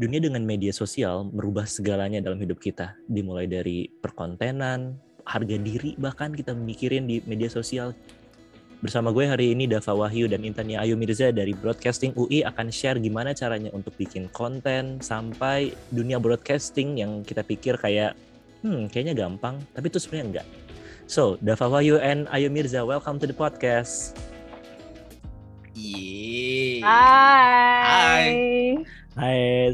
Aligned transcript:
dunia 0.00 0.16
dengan 0.16 0.40
media 0.48 0.72
sosial 0.72 1.28
merubah 1.28 1.68
segalanya 1.68 2.24
dalam 2.24 2.40
hidup 2.40 2.56
kita. 2.56 2.96
Dimulai 3.04 3.44
dari 3.44 3.92
perkontenan, 4.00 4.96
harga 5.28 5.56
diri 5.60 5.92
bahkan 6.00 6.32
kita 6.32 6.56
mikirin 6.56 7.04
di 7.04 7.20
media 7.28 7.52
sosial. 7.52 7.92
Bersama 8.80 9.12
gue 9.12 9.28
hari 9.28 9.52
ini 9.52 9.68
Dava 9.68 9.92
Wahyu 9.92 10.24
dan 10.24 10.40
Intania 10.40 10.80
Ayu 10.80 10.96
Mirza 10.96 11.28
dari 11.28 11.52
Broadcasting 11.52 12.16
UI 12.16 12.40
akan 12.48 12.72
share 12.72 12.96
gimana 12.96 13.36
caranya 13.36 13.68
untuk 13.76 13.92
bikin 14.00 14.32
konten 14.32 15.04
sampai 15.04 15.76
dunia 15.92 16.16
broadcasting 16.16 16.96
yang 16.96 17.20
kita 17.20 17.44
pikir 17.44 17.76
kayak 17.76 18.16
hmm 18.64 18.88
kayaknya 18.88 19.12
gampang, 19.12 19.60
tapi 19.76 19.92
itu 19.92 20.00
sebenarnya 20.00 20.26
enggak. 20.32 20.46
So, 21.04 21.36
Dava 21.44 21.68
Wahyu 21.68 22.00
and 22.00 22.24
Ayu 22.32 22.48
Mirza, 22.48 22.80
welcome 22.80 23.20
to 23.20 23.28
the 23.28 23.36
podcast. 23.36 24.16
Yeay. 25.76 26.80
Hai. 26.80 27.44
Hai, 27.84 28.59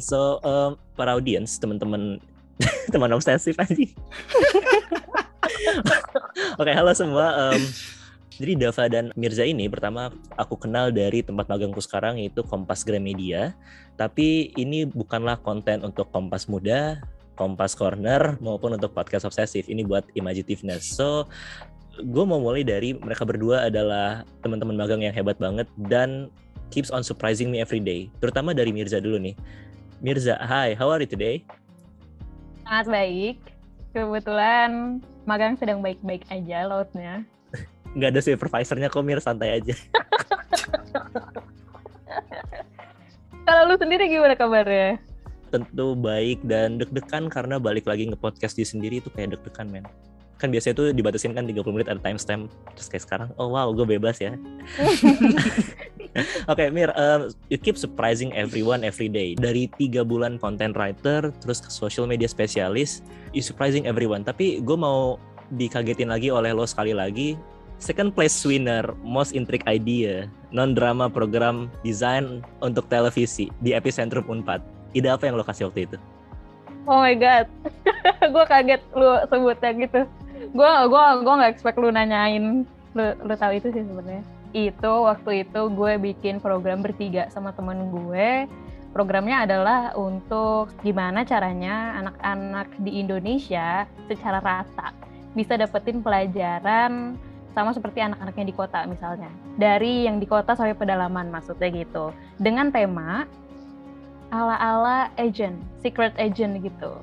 so 0.00 0.41
um, 0.41 0.80
para 0.96 1.12
audiens, 1.12 1.60
teman-teman 1.60 2.20
teman 2.92 3.12
obsesif. 3.12 3.56
Oke, 6.60 6.73
halo 6.73 6.93
semua. 6.97 7.52
Um, 7.52 7.60
jadi 8.37 8.52
Dava 8.57 8.84
dan 8.88 9.12
Mirza 9.16 9.45
ini 9.48 9.69
pertama 9.69 10.12
aku 10.37 10.60
kenal 10.60 10.93
dari 10.93 11.24
tempat 11.24 11.48
magangku 11.48 11.80
sekarang 11.80 12.20
yaitu 12.20 12.45
Kompas 12.45 12.84
Gramedia. 12.84 13.57
Tapi 13.96 14.52
ini 14.60 14.84
bukanlah 14.84 15.41
konten 15.41 15.80
untuk 15.84 16.12
Kompas 16.12 16.48
Muda, 16.48 17.01
Kompas 17.37 17.73
Corner 17.73 18.37
maupun 18.41 18.77
untuk 18.77 18.93
podcast 18.93 19.24
obsesif. 19.24 19.68
Ini 19.68 19.84
buat 19.88 20.05
imagitiveness. 20.12 20.96
So 20.96 21.29
gue 21.96 22.24
mau 22.29 22.37
mulai 22.37 22.60
dari 22.60 22.93
mereka 22.93 23.24
berdua 23.24 23.73
adalah 23.73 24.29
teman-teman 24.45 24.77
magang 24.77 25.01
yang 25.01 25.16
hebat 25.16 25.41
banget 25.41 25.65
dan 25.88 26.29
keeps 26.70 26.91
on 26.91 27.02
surprising 27.02 27.51
me 27.51 27.62
every 27.62 27.80
day. 27.80 28.11
Terutama 28.19 28.52
dari 28.56 28.73
Mirza 28.74 29.01
dulu 29.01 29.19
nih. 29.20 29.34
Mirza, 30.01 30.37
hi, 30.43 30.77
how 30.77 30.93
are 30.93 31.01
you 31.01 31.09
today? 31.09 31.41
Sangat 32.66 32.87
baik. 32.91 33.37
Kebetulan 33.96 35.01
magang 35.24 35.57
sedang 35.57 35.80
baik-baik 35.80 36.29
aja 36.29 36.68
lautnya. 36.68 37.24
Nggak 37.96 38.10
ada 38.13 38.21
supervisornya 38.21 38.93
kok, 38.93 39.01
Mir, 39.07 39.23
santai 39.23 39.57
aja. 39.63 39.73
Kalau 43.46 43.62
lu 43.71 43.79
sendiri 43.79 44.10
gimana 44.10 44.35
kabarnya? 44.35 44.99
Tentu 45.55 45.95
baik 45.95 46.43
dan 46.43 46.83
deg-degan 46.83 47.30
karena 47.30 47.62
balik 47.62 47.87
lagi 47.87 48.10
nge-podcast 48.10 48.59
di 48.59 48.66
sendiri 48.66 48.99
itu 48.99 49.09
kayak 49.15 49.38
deg-degan, 49.38 49.71
men. 49.71 49.87
Kan 50.37 50.52
biasanya 50.52 50.76
tuh 50.76 50.87
dibatasin 50.92 51.32
kan 51.32 51.48
30 51.48 51.65
menit 51.73 51.88
ada 51.88 52.01
timestamp. 52.01 52.52
Terus 52.76 52.88
kayak 52.92 53.04
sekarang, 53.09 53.29
oh 53.40 53.56
wow, 53.56 53.73
gue 53.73 53.87
bebas 53.96 54.20
ya. 54.20 54.37
Oke, 56.48 56.65
okay, 56.65 56.68
Mir, 56.73 56.93
um, 56.96 57.28
you 57.52 57.60
keep 57.60 57.76
surprising 57.76 58.32
everyone 58.32 58.80
every 58.80 59.09
day. 59.09 59.37
Dari 59.37 59.68
tiga 59.76 60.01
bulan 60.01 60.40
content 60.40 60.73
writer, 60.73 61.28
terus 61.45 61.60
ke 61.60 61.68
social 61.68 62.09
media 62.09 62.24
spesialis, 62.24 63.04
you 63.37 63.45
surprising 63.45 63.84
everyone. 63.84 64.25
Tapi 64.25 64.65
gue 64.65 64.76
mau 64.76 65.20
dikagetin 65.53 66.09
lagi 66.09 66.32
oleh 66.32 66.56
lo 66.56 66.65
sekali 66.65 66.97
lagi. 66.97 67.37
Second 67.76 68.16
place 68.16 68.32
winner, 68.48 68.97
most 69.04 69.37
intrigue 69.37 69.65
idea, 69.69 70.25
non-drama 70.48 71.12
program 71.12 71.69
design 71.84 72.41
untuk 72.65 72.88
televisi 72.88 73.53
di 73.60 73.76
Epicentrum 73.76 74.25
Unpad. 74.25 74.65
Ide 74.97 75.12
apa 75.12 75.28
yang 75.28 75.37
lo 75.37 75.44
kasih 75.44 75.69
waktu 75.69 75.84
itu? 75.84 75.97
Oh 76.88 77.04
my 77.04 77.12
god, 77.19 77.44
gue 78.32 78.44
kaget 78.48 78.81
lu 78.97 79.21
sebutnya 79.28 79.71
gitu. 79.76 80.00
Gue 80.56 80.72
gua 80.88 81.21
gua 81.21 81.34
nggak 81.37 81.53
expect 81.53 81.76
lu 81.76 81.93
nanyain 81.93 82.65
lu 82.97 83.04
lu 83.21 83.34
tahu 83.37 83.53
itu 83.60 83.69
sih 83.76 83.84
sebenarnya 83.84 84.25
itu 84.56 84.93
waktu 85.04 85.44
itu 85.44 85.60
gue 85.69 85.93
bikin 86.00 86.41
program 86.41 86.81
bertiga 86.81 87.28
sama 87.28 87.53
temen 87.53 87.93
gue. 87.93 88.49
Programnya 88.97 89.44
adalah 89.44 89.93
untuk 89.93 90.72
gimana 90.81 91.21
caranya 91.28 92.00
anak-anak 92.00 92.72
di 92.81 93.04
Indonesia 93.04 93.84
secara 94.09 94.41
rata 94.41 94.97
bisa 95.37 95.60
dapetin 95.60 96.00
pelajaran 96.00 97.21
sama 97.53 97.77
seperti 97.77 98.00
anak-anaknya 98.00 98.44
di 98.49 98.55
kota 98.56 98.88
misalnya. 98.88 99.28
Dari 99.61 100.09
yang 100.09 100.17
di 100.17 100.25
kota 100.25 100.56
sampai 100.56 100.73
pedalaman 100.73 101.28
maksudnya 101.28 101.69
gitu. 101.69 102.17
Dengan 102.41 102.73
tema 102.73 103.28
ala-ala 104.33 105.12
agent, 105.21 105.61
secret 105.84 106.17
agent 106.17 106.65
gitu. 106.65 106.97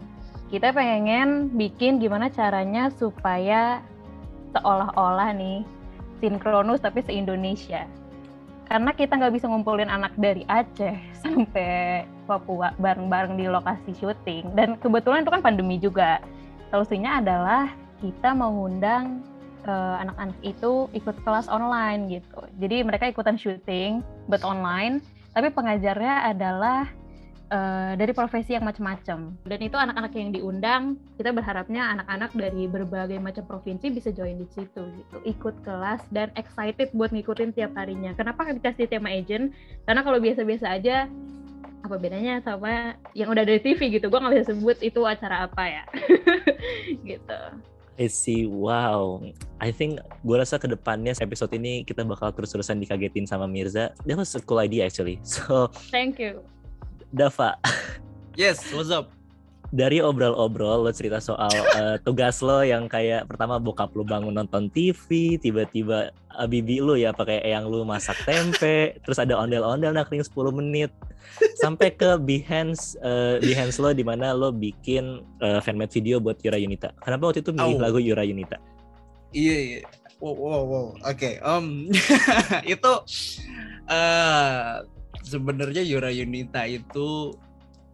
Kita 0.54 0.70
pengen 0.70 1.50
bikin 1.58 1.98
gimana 1.98 2.30
caranya 2.30 2.94
supaya 2.94 3.82
seolah-olah 4.54 5.34
nih 5.34 5.66
sinkronus 6.22 6.78
tapi 6.86 7.02
se-Indonesia. 7.02 7.90
Karena 8.70 8.94
kita 8.94 9.18
nggak 9.18 9.34
bisa 9.34 9.50
ngumpulin 9.50 9.90
anak 9.90 10.14
dari 10.14 10.46
Aceh 10.46 10.94
sampai 11.26 12.06
Papua 12.30 12.70
bareng-bareng 12.78 13.34
di 13.34 13.50
lokasi 13.50 13.98
syuting. 13.98 14.54
Dan 14.54 14.78
kebetulan 14.78 15.26
itu 15.26 15.34
kan 15.34 15.42
pandemi 15.42 15.82
juga. 15.82 16.22
Solusinya 16.70 17.18
adalah 17.18 17.74
kita 17.98 18.38
mengundang 18.38 19.26
uh, 19.66 20.06
anak-anak 20.06 20.38
itu 20.46 20.86
ikut 20.94 21.18
kelas 21.26 21.50
online 21.50 22.14
gitu. 22.14 22.46
Jadi 22.62 22.86
mereka 22.86 23.10
ikutan 23.10 23.42
syuting, 23.42 24.06
but 24.30 24.46
online. 24.46 25.02
Tapi 25.34 25.50
pengajarnya 25.50 26.30
adalah 26.30 26.86
uh, 27.54 27.94
dari 27.94 28.12
profesi 28.12 28.58
yang 28.58 28.66
macam-macam. 28.66 29.38
Dan 29.46 29.60
itu 29.62 29.78
anak-anak 29.78 30.14
yang 30.18 30.34
diundang, 30.34 30.84
kita 31.16 31.30
berharapnya 31.30 31.94
anak-anak 31.94 32.34
dari 32.34 32.66
berbagai 32.66 33.22
macam 33.22 33.46
provinsi 33.46 33.94
bisa 33.94 34.10
join 34.10 34.42
di 34.42 34.48
situ 34.50 34.82
gitu. 34.82 35.18
Ikut 35.24 35.62
kelas 35.62 36.02
dan 36.10 36.34
excited 36.34 36.90
buat 36.98 37.14
ngikutin 37.14 37.54
tiap 37.54 37.78
harinya. 37.78 38.18
Kenapa 38.18 38.50
dikasih 38.50 38.90
tema 38.90 39.14
agent? 39.14 39.54
Karena 39.86 40.02
kalau 40.02 40.18
biasa-biasa 40.18 40.66
aja 40.74 41.06
apa 41.84 42.00
bedanya 42.00 42.40
sama 42.40 42.96
yang 43.12 43.28
udah 43.28 43.44
dari 43.44 43.60
TV 43.60 44.00
gitu 44.00 44.08
gue 44.08 44.16
nggak 44.16 44.40
bisa 44.40 44.56
sebut 44.56 44.80
itu 44.80 45.04
acara 45.04 45.52
apa 45.52 45.68
ya 45.68 45.84
gitu 47.12 47.42
I 47.94 48.10
see, 48.10 48.50
wow. 48.50 49.22
I 49.62 49.70
think 49.70 50.02
gue 50.26 50.34
rasa 50.34 50.58
ke 50.58 50.66
depannya 50.66 51.14
episode 51.14 51.54
ini 51.54 51.86
kita 51.86 52.02
bakal 52.02 52.34
terus-terusan 52.34 52.82
dikagetin 52.82 53.30
sama 53.30 53.46
Mirza. 53.46 53.94
That 54.10 54.18
was 54.18 54.34
a 54.34 54.42
cool 54.42 54.58
idea 54.58 54.90
actually. 54.90 55.22
So, 55.30 55.70
thank 55.94 56.18
you. 56.18 56.42
Dava. 57.14 57.62
Yes, 58.34 58.66
what's 58.74 58.90
up? 58.90 59.14
Dari 59.70 60.02
obrol-obrol 60.02 60.86
lo 60.86 60.90
cerita 60.90 61.22
soal 61.22 61.54
uh, 61.78 61.98
tugas 62.02 62.42
lo 62.42 62.66
yang 62.66 62.90
kayak 62.90 63.30
pertama 63.30 63.62
bokap 63.62 63.94
lo 63.94 64.02
bangun 64.02 64.34
nonton 64.34 64.70
TV, 64.74 65.38
tiba-tiba 65.38 66.10
uh, 66.34 66.50
bibi 66.50 66.82
lo 66.82 66.98
ya 66.98 67.14
pakai 67.14 67.46
yang 67.46 67.70
lu 67.70 67.86
masak 67.86 68.18
tempe, 68.26 68.98
terus 69.06 69.22
ada 69.22 69.38
ondel-ondel 69.38 69.94
nakring 69.94 70.26
10 70.26 70.34
menit. 70.58 70.90
Sampai 71.62 71.94
ke 71.94 72.18
Behance 72.18 72.98
uh, 73.06 73.38
Behance 73.42 73.78
lo 73.78 73.94
di 73.94 74.02
mana 74.02 74.34
lo 74.34 74.50
bikin 74.50 75.22
uh, 75.42 75.62
fanmade 75.62 75.94
video 75.94 76.18
buat 76.18 76.42
Yura 76.42 76.58
Yunita. 76.58 76.94
Kenapa 77.06 77.30
waktu 77.30 77.46
itu 77.46 77.54
milih 77.54 77.78
oh. 77.78 77.82
lagu 77.82 77.98
Yura 78.02 78.26
Yunita? 78.26 78.58
Iya, 79.34 79.58
iya. 79.62 79.80
Wow, 80.22 80.38
wow, 80.38 80.62
wow. 80.66 80.86
Oke, 81.06 81.14
okay. 81.14 81.34
um, 81.42 81.90
itu 82.74 82.94
uh, 83.90 84.86
sebenarnya 85.24 85.82
Yura 85.82 86.12
Yunita 86.12 86.68
itu 86.68 87.34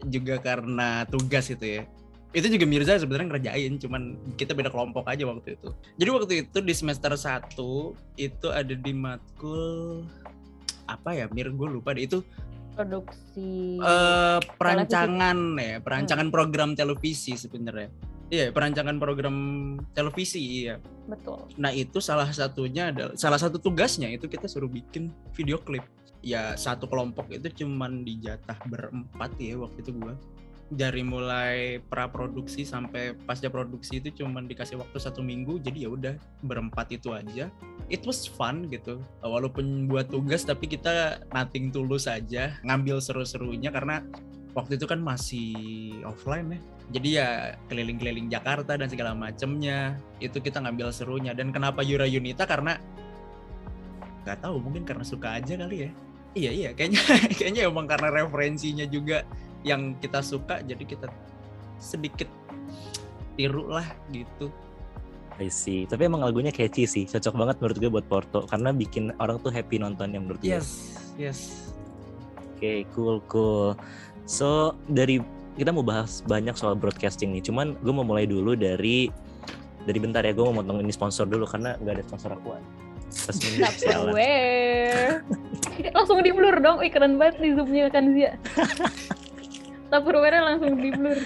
juga 0.10 0.42
karena 0.42 1.06
tugas 1.08 1.48
itu 1.54 1.80
ya 1.80 1.84
itu 2.30 2.46
juga 2.46 2.66
Mirza 2.70 2.94
sebenarnya 3.02 3.28
ngerjain 3.34 3.74
cuman 3.82 4.02
kita 4.38 4.54
beda 4.54 4.70
kelompok 4.70 5.06
aja 5.10 5.26
waktu 5.26 5.58
itu 5.58 5.70
jadi 5.98 6.10
waktu 6.14 6.34
itu 6.46 6.58
di 6.62 6.74
semester 6.78 7.14
1 7.18 7.58
itu 8.22 8.48
ada 8.54 8.74
di 8.74 8.94
matkul 8.94 10.06
apa 10.86 11.10
ya 11.14 11.26
Mir 11.34 11.50
gue 11.50 11.68
lupa 11.70 11.98
deh 11.98 12.06
itu 12.06 12.22
produksi 12.78 13.82
uh, 13.82 14.38
perancangan 14.62 15.58
televisi. 15.58 15.66
ya 15.74 15.78
perancangan 15.82 16.28
hmm. 16.30 16.36
program 16.36 16.70
televisi 16.78 17.34
sebenarnya 17.34 17.90
Iya, 18.30 18.54
perancangan 18.54 19.02
program 19.02 19.36
televisi, 19.98 20.62
iya. 20.62 20.78
Betul. 21.10 21.50
Nah, 21.58 21.74
itu 21.74 21.98
salah 21.98 22.30
satunya 22.30 22.94
adalah 22.94 23.18
salah 23.18 23.42
satu 23.42 23.58
tugasnya 23.58 24.06
itu 24.06 24.30
kita 24.30 24.46
suruh 24.46 24.70
bikin 24.70 25.10
video 25.34 25.58
klip 25.58 25.82
ya 26.20 26.56
satu 26.60 26.88
kelompok 26.88 27.32
itu 27.32 27.64
cuman 27.64 28.04
dijatah 28.04 28.60
berempat 28.68 29.32
ya 29.40 29.60
waktu 29.60 29.80
itu 29.84 29.92
gua. 29.96 30.16
Dari 30.70 31.02
mulai 31.02 31.82
pra 31.82 32.06
produksi 32.06 32.62
sampai 32.62 33.18
pasca 33.26 33.50
produksi 33.50 33.98
itu 33.98 34.22
cuman 34.22 34.46
dikasih 34.46 34.78
waktu 34.78 35.02
satu 35.02 35.26
minggu 35.26 35.58
jadi 35.66 35.90
ya 35.90 35.90
udah 35.90 36.14
berempat 36.46 36.94
itu 36.94 37.10
aja. 37.10 37.50
It 37.90 38.06
was 38.06 38.30
fun 38.30 38.70
gitu. 38.70 39.02
Walaupun 39.26 39.90
buat 39.90 40.14
tugas 40.14 40.46
tapi 40.46 40.70
kita 40.70 41.26
nating 41.34 41.74
tulus 41.74 42.06
aja 42.06 42.54
ngambil 42.62 43.02
seru-serunya 43.02 43.74
karena 43.74 44.06
waktu 44.54 44.78
itu 44.78 44.86
kan 44.86 45.02
masih 45.02 45.50
offline 46.06 46.54
ya. 46.54 46.60
Jadi 46.90 47.10
ya 47.18 47.30
keliling-keliling 47.70 48.30
Jakarta 48.30 48.78
dan 48.78 48.90
segala 48.90 49.18
macemnya 49.18 49.98
itu 50.22 50.38
kita 50.38 50.62
ngambil 50.62 50.94
serunya. 50.94 51.34
Dan 51.34 51.50
kenapa 51.50 51.82
Yura 51.82 52.06
Yunita? 52.06 52.46
Karena 52.46 52.78
nggak 54.22 54.46
tahu 54.46 54.62
mungkin 54.62 54.86
karena 54.86 55.02
suka 55.02 55.42
aja 55.42 55.58
kali 55.58 55.90
ya 55.90 55.92
Iya 56.38 56.52
iya 56.54 56.70
kayaknya 56.78 57.02
kayaknya 57.38 57.62
emang 57.66 57.90
karena 57.90 58.10
referensinya 58.14 58.86
juga 58.86 59.26
yang 59.66 59.98
kita 60.00 60.22
suka 60.24 60.62
jadi 60.64 60.84
kita 60.86 61.08
sedikit 61.82 62.30
tiru 63.40 63.72
lah 63.72 63.88
gitu. 64.12 64.52
I 65.40 65.48
see. 65.48 65.88
Tapi 65.88 66.12
emang 66.12 66.20
lagunya 66.20 66.52
catchy 66.52 66.84
sih, 66.84 67.08
cocok 67.08 67.32
banget 67.32 67.56
menurut 67.64 67.78
gue 67.80 67.90
buat 67.90 68.06
Porto 68.12 68.44
karena 68.44 68.76
bikin 68.76 69.16
orang 69.24 69.40
tuh 69.40 69.50
happy 69.56 69.80
nontonnya 69.80 70.20
menurut 70.20 70.44
gue. 70.44 70.52
Yes, 70.52 71.00
yes. 71.16 71.72
Oke, 72.36 72.60
okay, 72.60 72.80
cool, 72.92 73.24
cool. 73.32 73.72
So 74.28 74.76
dari 74.92 75.24
kita 75.56 75.72
mau 75.72 75.84
bahas 75.84 76.20
banyak 76.28 76.60
soal 76.60 76.76
broadcasting 76.76 77.32
nih. 77.32 77.48
Cuman 77.48 77.80
gue 77.80 77.94
mau 77.96 78.04
mulai 78.04 78.28
dulu 78.28 78.60
dari 78.60 79.08
dari 79.88 80.00
bentar 80.04 80.28
ya 80.28 80.36
gue 80.36 80.44
mau 80.44 80.60
motong 80.60 80.84
ini 80.84 80.92
sponsor 80.92 81.24
dulu 81.24 81.48
karena 81.48 81.80
nggak 81.80 81.94
ada 81.96 82.04
sponsor 82.04 82.36
aku. 82.36 82.60
Resmi 83.10 83.50
sialan. 83.58 84.14
Tupperware. 84.14 85.14
langsung 85.94 86.18
di 86.22 86.32
blur 86.32 86.56
dong. 86.62 86.78
Ih 86.86 86.92
keren 86.94 87.18
banget 87.18 87.42
nih 87.42 87.52
zoomnya 87.58 87.86
kan 87.90 88.04
Zia. 88.14 88.32
Tupperware 89.92 90.40
langsung 90.46 90.78
di 90.78 90.90
blur. 90.94 91.18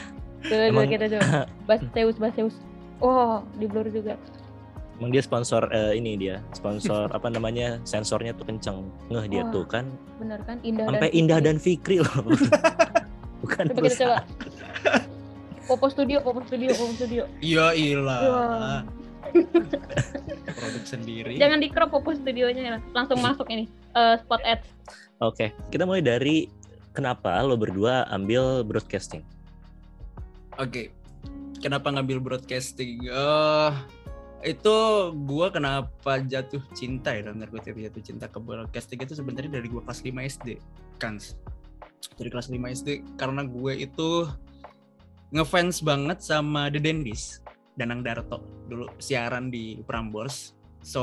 Coba, 0.44 0.64
Emang- 0.68 0.88
coba 0.88 0.94
kita 0.96 1.06
coba. 1.12 1.28
Baseus, 1.68 2.16
Baseus. 2.20 2.56
Oh, 3.04 3.44
di 3.60 3.66
blur 3.68 3.88
juga. 3.92 4.16
Emang 5.00 5.10
dia 5.10 5.24
sponsor 5.26 5.68
eh, 5.74 5.98
ini 5.98 6.16
dia 6.16 6.40
sponsor 6.54 7.10
apa 7.10 7.26
namanya 7.28 7.82
sensornya 7.84 8.30
tuh 8.38 8.46
kenceng 8.46 8.88
ngeh 9.10 9.26
dia 9.26 9.42
Wah. 9.42 9.52
tuh 9.52 9.66
kan 9.66 9.90
Bener 10.22 10.40
kan? 10.46 10.62
Indah 10.62 10.86
sampai 10.86 11.10
dan 11.10 11.18
Indah 11.18 11.40
dan 11.42 11.58
Fikri 11.58 11.98
loh. 12.00 12.14
Bukan 13.44 13.64
Coba 13.74 13.80
kita 13.84 13.96
coba. 14.00 14.18
Popo 15.64 15.88
Studio, 15.90 16.20
Popo 16.24 16.40
Studio, 16.48 16.72
Popo 16.76 16.94
Studio. 16.96 17.24
Iya 17.42 17.74
ilah. 17.76 18.84
Produk 20.60 20.84
sendiri. 20.84 21.36
Jangan 21.40 21.60
di 21.64 21.68
crop 21.72 21.94
Popo 21.94 22.12
Studionya 22.12 22.62
ya. 22.62 22.78
Langsung 22.92 23.20
masuk 23.24 23.48
ini. 23.50 23.70
Eh, 23.96 24.16
spot 24.22 24.42
ads. 24.44 24.68
Oke, 25.24 25.56
kita 25.72 25.88
mulai 25.88 26.04
dari 26.04 26.52
kenapa 26.92 27.40
lo 27.46 27.56
berdua 27.56 28.04
ambil 28.12 28.66
broadcasting? 28.68 29.24
Oke. 30.60 30.92
Kenapa 31.64 31.96
ngambil 31.96 32.20
broadcasting? 32.20 33.08
Eh 33.08 33.72
itu 34.44 34.76
gua 35.24 35.48
kenapa 35.48 36.20
jatuh 36.20 36.60
cinta 36.76 37.16
ya 37.16 37.32
dalam 37.32 37.40
kutip 37.48 37.80
jatuh 37.80 38.04
cinta 38.04 38.28
ke 38.28 38.36
broadcasting 38.44 39.00
itu 39.00 39.16
sebenarnya 39.16 39.64
dari 39.64 39.72
gua 39.72 39.80
kelas 39.88 40.04
5 40.04 40.20
SD 40.20 40.48
kan 41.00 41.16
dari 42.20 42.30
kelas 42.30 42.52
5 42.52 42.60
SD 42.84 42.90
karena 43.16 43.48
gue 43.48 43.74
itu 43.88 44.28
ngefans 45.34 45.82
banget 45.82 46.20
sama 46.22 46.70
The 46.70 46.80
Dendis 46.84 47.43
Danang 47.74 48.06
Darto 48.06 48.66
dulu 48.70 48.90
siaran 49.02 49.50
di 49.50 49.82
Prambors. 49.82 50.54
So 50.84 51.02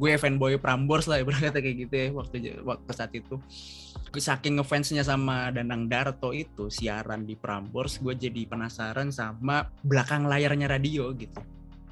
gue 0.00 0.16
fanboy 0.16 0.56
Prambors 0.56 1.04
lah 1.04 1.20
ibaratnya 1.20 1.52
kayak 1.52 1.76
gitu 1.86 1.94
ya 1.94 2.08
waktu 2.16 2.36
waktu 2.64 2.90
saat 2.90 3.12
itu. 3.12 3.36
Saking 4.10 4.58
ngefansnya 4.58 5.04
sama 5.06 5.52
Danang 5.54 5.86
Darto 5.86 6.32
itu 6.32 6.72
siaran 6.72 7.28
di 7.28 7.36
Prambors 7.36 8.00
gue 8.00 8.16
jadi 8.16 8.48
penasaran 8.48 9.12
sama 9.12 9.68
belakang 9.84 10.26
layarnya 10.26 10.66
radio 10.66 11.12
gitu. 11.14 11.38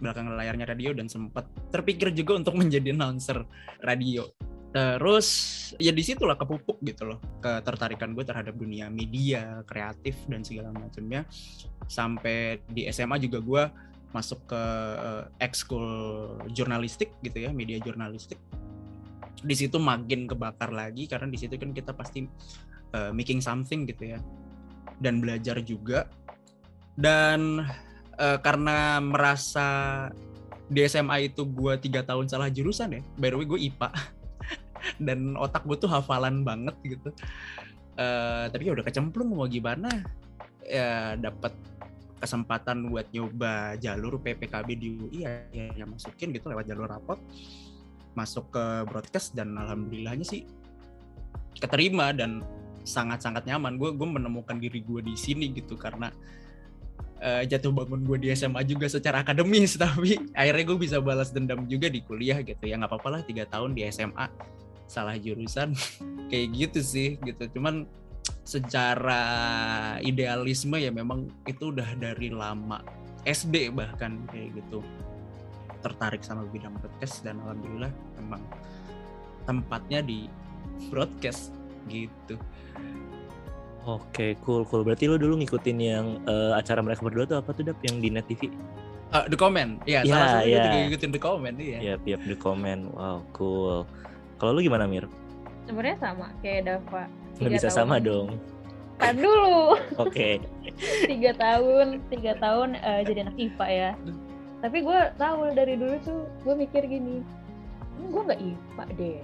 Belakang 0.00 0.30
layarnya 0.32 0.66
radio 0.66 0.96
dan 0.96 1.06
sempat 1.06 1.46
terpikir 1.68 2.10
juga 2.16 2.40
untuk 2.40 2.56
menjadi 2.56 2.96
announcer 2.96 3.44
radio. 3.84 4.26
Terus 4.68 5.28
ya 5.80 5.92
di 5.96 6.04
situlah 6.04 6.36
kepupuk 6.36 6.80
gitu 6.84 7.08
loh 7.08 7.18
ketertarikan 7.40 8.12
gue 8.12 8.24
terhadap 8.24 8.52
dunia 8.56 8.92
media 8.92 9.64
kreatif 9.64 10.16
dan 10.28 10.44
segala 10.44 10.72
macamnya. 10.72 11.24
Sampai 11.88 12.60
di 12.68 12.84
SMA 12.88 13.16
juga 13.20 13.38
gue 13.40 13.62
masuk 14.12 14.40
ke 14.48 14.62
eh, 14.98 15.24
ekskul 15.44 15.86
jurnalistik 16.52 17.12
gitu 17.20 17.48
ya 17.48 17.50
media 17.52 17.76
jurnalistik. 17.80 18.40
Di 19.38 19.54
situ 19.54 19.78
makin 19.78 20.26
kebakar 20.26 20.74
lagi 20.74 21.06
karena 21.06 21.30
di 21.30 21.38
situ 21.38 21.54
kan 21.60 21.70
kita 21.76 21.92
pasti 21.92 22.24
eh, 22.94 23.12
making 23.12 23.44
something 23.44 23.84
gitu 23.84 24.16
ya. 24.16 24.18
Dan 24.98 25.20
belajar 25.22 25.60
juga. 25.62 26.08
Dan 26.98 27.62
eh, 28.18 28.38
karena 28.40 28.98
merasa 28.98 30.08
di 30.68 30.84
SMA 30.84 31.32
itu 31.32 31.48
gue 31.48 31.80
tiga 31.80 32.04
tahun 32.04 32.28
salah 32.28 32.52
jurusan 32.52 32.92
ya 32.92 33.02
by 33.16 33.32
the 33.32 33.36
way 33.40 33.48
gue 33.48 33.60
IPA 33.72 33.88
dan 35.08 35.32
otak 35.40 35.64
gue 35.64 35.76
tuh 35.80 35.90
hafalan 35.90 36.44
banget 36.44 36.76
gitu. 36.84 37.10
Eh, 37.98 38.44
tapi 38.52 38.70
ya 38.70 38.72
udah 38.78 38.86
kecemplung 38.86 39.34
mau 39.34 39.50
gimana 39.50 39.90
ya 40.62 41.18
dapat 41.18 41.50
kesempatan 42.18 42.90
buat 42.90 43.06
nyoba 43.14 43.78
jalur 43.78 44.18
PPKB 44.18 44.68
di 44.74 44.88
UI 44.98 45.24
ya, 45.24 45.46
ya, 45.54 45.66
ya 45.72 45.84
masukin 45.86 46.34
gitu 46.34 46.50
lewat 46.50 46.66
jalur 46.66 46.90
rapot 46.90 47.18
masuk 48.18 48.50
ke 48.50 48.64
broadcast 48.90 49.38
dan 49.38 49.54
alhamdulillahnya 49.54 50.26
sih 50.26 50.42
keterima 51.58 52.10
dan 52.14 52.42
sangat-sangat 52.86 53.44
nyaman. 53.44 53.76
Gue 53.76 53.92
gue 53.92 54.08
menemukan 54.08 54.56
diri 54.56 54.80
gue 54.80 55.04
di 55.04 55.14
sini 55.14 55.52
gitu 55.52 55.76
karena 55.76 56.08
eh, 57.20 57.44
jatuh 57.44 57.70
bangun 57.74 58.02
gue 58.06 58.16
di 58.26 58.28
SMA 58.32 58.64
juga 58.64 58.88
secara 58.88 59.22
akademis 59.22 59.76
tapi 59.82 60.18
akhirnya 60.32 60.64
gue 60.64 60.78
bisa 60.78 60.96
balas 61.02 61.30
dendam 61.34 61.66
juga 61.68 61.92
di 61.92 62.00
kuliah 62.00 62.40
gitu 62.40 62.64
ya. 62.64 62.80
Nggak 62.80 62.90
apa-apa 62.96 63.08
lah 63.18 63.20
tiga 63.22 63.44
tahun 63.46 63.76
di 63.76 63.84
SMA 63.92 64.26
salah 64.88 65.14
jurusan 65.20 65.76
kayak 66.32 66.46
gitu 66.56 66.80
sih 66.80 67.20
gitu. 67.22 67.44
Cuman 67.58 67.84
secara 68.44 69.22
idealisme 70.00 70.76
ya 70.80 70.88
memang 70.88 71.28
itu 71.44 71.70
udah 71.72 71.86
dari 71.98 72.32
lama 72.32 72.80
SD 73.24 73.72
bahkan 73.74 74.24
kayak 74.30 74.56
gitu 74.56 74.80
tertarik 75.78 76.24
sama 76.24 76.42
bidang 76.50 76.74
broadcast 76.80 77.22
dan 77.22 77.38
alhamdulillah 77.44 77.92
memang 78.18 78.42
tempatnya 79.44 80.00
di 80.02 80.26
broadcast 80.90 81.52
gitu 81.86 82.36
Oke, 83.88 84.36
cool, 84.44 84.68
cool. 84.68 84.84
Berarti 84.84 85.08
lo 85.08 85.16
dulu 85.16 85.40
ngikutin 85.40 85.78
yang 85.80 86.20
eh, 86.28 86.52
acara 86.52 86.84
mereka 86.84 87.00
berdua 87.00 87.24
tuh 87.24 87.40
apa 87.40 87.56
tuh 87.56 87.64
Dap 87.64 87.80
yang 87.80 88.04
di 88.04 88.12
Net 88.12 88.28
TV? 88.28 88.52
Ah, 89.08 89.24
the 89.24 89.32
comment 89.32 89.80
ya 89.88 90.04
Ya, 90.04 90.12
salah 90.12 90.28
satunya 90.44 90.52
ya. 90.52 90.60
juga 90.60 90.76
ngikutin 90.84 91.10
the 91.16 91.20
comment 91.22 91.56
iya 91.56 91.78
Ya, 91.80 91.94
tiap 91.96 92.20
di 92.20 92.36
komen. 92.36 92.92
Wow, 92.92 93.24
cool. 93.32 93.88
Kalau 94.36 94.52
lu 94.52 94.60
gimana 94.60 94.84
Mir? 94.84 95.08
Sebenarnya 95.68 95.98
sama 96.00 96.26
kayak 96.40 96.60
Dava. 96.64 97.04
Nggak 97.04 97.38
Tiga 97.38 97.50
bisa 97.52 97.68
tahun. 97.68 97.76
sama 97.76 97.96
dong. 98.00 98.28
Kan 98.98 99.14
dulu. 99.14 99.78
Oke. 100.04 100.42
tiga 101.06 101.32
tahun 101.34 102.02
tiga 102.06 102.32
tahun 102.38 102.78
eh, 102.78 103.02
jadi 103.02 103.18
anak 103.26 103.36
IPA 103.36 103.66
ya 103.68 103.90
tapi 104.58 104.82
gue 104.82 104.98
tahu 105.14 105.54
dari 105.54 105.74
dulu 105.74 105.94
tuh 106.02 106.20
gue 106.42 106.54
mikir 106.54 106.82
gini 106.82 107.22
gue 107.98 108.20
nggak 108.22 108.38
IPA 108.38 108.84
deh 108.94 109.18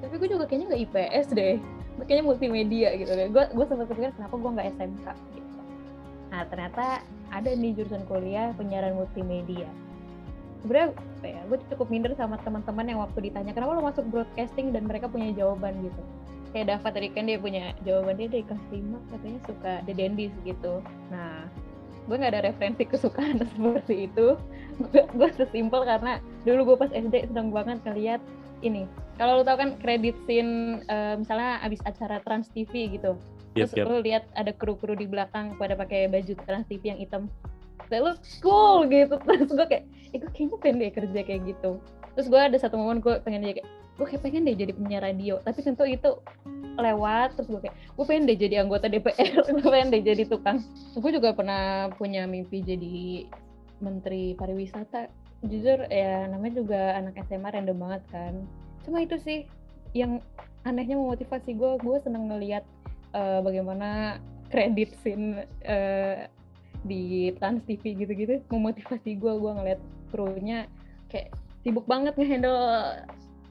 tapi 0.00 0.14
gue 0.16 0.28
juga 0.28 0.44
kayaknya 0.44 0.66
nggak 0.72 0.82
IPS 0.88 1.26
deh 1.32 1.56
kayaknya 2.04 2.24
multimedia 2.24 2.88
gitu 2.96 3.12
deh 3.12 3.28
gue 3.28 3.44
gue 3.52 3.64
sempat 3.64 3.86
kepikir 3.88 4.12
kenapa 4.16 4.34
gue 4.36 4.50
nggak 4.54 4.68
SMK 4.76 5.06
gitu 5.36 5.58
nah 6.28 6.42
ternyata 6.48 6.84
ada 7.32 7.50
nih 7.52 7.72
jurusan 7.76 8.04
kuliah 8.08 8.52
penyiaran 8.56 8.96
multimedia 8.96 9.68
sebenarnya 10.62 10.88
ya 11.22 11.40
gue 11.46 11.58
cukup 11.74 11.86
minder 11.90 12.12
sama 12.14 12.38
teman-teman 12.42 12.86
yang 12.86 13.00
waktu 13.02 13.30
ditanya 13.30 13.54
kenapa 13.54 13.78
lo 13.78 13.82
masuk 13.84 14.04
broadcasting? 14.10 14.70
Dan 14.74 14.86
mereka 14.90 15.06
punya 15.06 15.30
jawaban 15.34 15.78
gitu. 15.82 16.02
Kayak 16.50 16.80
Dava 16.80 16.88
tadi 16.88 17.08
kan 17.12 17.28
dia 17.28 17.38
punya 17.38 17.76
jawaban 17.84 18.16
dia 18.16 18.28
dari 18.32 18.44
kelas 18.46 18.64
5 18.72 19.12
katanya 19.12 19.40
suka 19.44 19.72
The 19.84 19.92
Dendis 19.94 20.34
gitu. 20.42 20.80
Nah 21.12 21.46
gue 22.08 22.16
nggak 22.16 22.32
ada 22.32 22.42
referensi 22.48 22.82
kesukaan 22.88 23.38
seperti 23.52 24.08
itu. 24.10 24.34
Gue 24.80 25.02
gue 25.04 25.28
sesimpel 25.36 25.84
karena 25.84 26.22
dulu 26.48 26.74
gue 26.74 26.76
pas 26.86 26.90
SD 26.92 27.30
seneng 27.30 27.52
banget 27.52 27.78
ngeliat 27.84 28.22
ini. 28.64 28.88
Kalau 29.18 29.42
lo 29.42 29.44
tau 29.46 29.58
kan 29.58 29.74
kredit 29.82 30.14
scene 30.26 30.82
eh, 30.86 31.14
misalnya 31.18 31.62
abis 31.62 31.82
acara 31.84 32.22
Trans 32.24 32.48
TV 32.50 32.96
gitu. 32.96 33.18
Yap, 33.56 33.74
terus 33.74 33.74
yap. 33.74 33.86
lo 33.90 33.98
lihat 33.98 34.24
ada 34.38 34.54
kru-kru 34.54 34.94
di 34.94 35.08
belakang 35.10 35.58
pada 35.58 35.74
pakai 35.74 36.06
baju 36.06 36.32
Trans 36.46 36.66
TV 36.70 36.94
yang 36.94 37.00
hitam 37.00 37.22
Kayak 37.88 38.02
lo 38.04 38.12
cool 38.44 38.78
gitu. 38.88 39.14
Terus 39.26 39.52
gue 39.52 39.66
kayak 39.66 39.84
eh, 40.12 40.18
gue 40.20 40.30
kayaknya 40.32 40.56
pengen 40.60 40.76
deh 40.80 40.90
kerja 40.92 41.20
kayak 41.24 41.40
gitu. 41.48 41.70
Terus 42.14 42.26
gue 42.28 42.40
ada 42.40 42.56
satu 42.60 42.76
momen 42.76 43.00
gue 43.00 43.20
pengen 43.24 43.44
jadi 43.44 43.60
kayak 43.60 43.68
gue 43.98 44.06
kayak 44.06 44.22
pengen 44.22 44.42
deh 44.46 44.56
jadi 44.56 44.72
penyiar 44.76 45.02
radio. 45.02 45.34
Tapi 45.42 45.58
tentu 45.64 45.84
itu 45.88 46.10
lewat 46.78 47.34
terus 47.34 47.50
gue 47.50 47.60
kayak 47.66 47.74
gue 47.74 48.04
pengen 48.06 48.24
deh 48.30 48.38
jadi 48.38 48.54
anggota 48.62 48.86
DPR 48.86 49.42
gue 49.58 49.70
pengen 49.70 49.88
deh 49.90 50.02
jadi 50.04 50.22
tukang. 50.28 50.62
Gue 50.94 51.10
juga 51.10 51.34
pernah 51.34 51.90
punya 51.96 52.28
mimpi 52.28 52.62
jadi 52.62 53.26
menteri 53.82 54.36
pariwisata. 54.38 55.10
Jujur 55.46 55.86
ya 55.86 56.26
namanya 56.26 56.62
juga 56.62 56.98
anak 56.98 57.18
SMA 57.26 57.48
random 57.54 57.78
banget 57.78 58.02
kan. 58.10 58.34
Cuma 58.82 59.02
itu 59.02 59.18
sih 59.22 59.46
yang 59.96 60.20
anehnya 60.66 60.98
memotivasi 60.98 61.56
gue 61.56 61.80
gue 61.80 61.96
seneng 62.02 62.28
ngeliat 62.28 62.64
eh, 63.14 63.40
bagaimana 63.40 64.18
kredit 64.48 64.96
scene 65.00 65.44
eh, 65.64 66.26
di 66.86 67.34
Trans 67.36 67.62
TV 67.66 67.98
gitu-gitu 67.98 68.42
memotivasi 68.52 69.18
gue 69.18 69.32
gue 69.34 69.52
ngeliat 69.52 69.80
krunya 70.14 70.70
kayak 71.10 71.34
sibuk 71.66 71.84
banget 71.90 72.14
ngehandle 72.14 73.02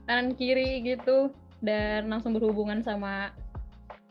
kanan 0.08 0.32
kiri 0.36 0.84
gitu 0.84 1.32
dan 1.60 2.08
langsung 2.08 2.32
berhubungan 2.32 2.80
sama 2.86 3.36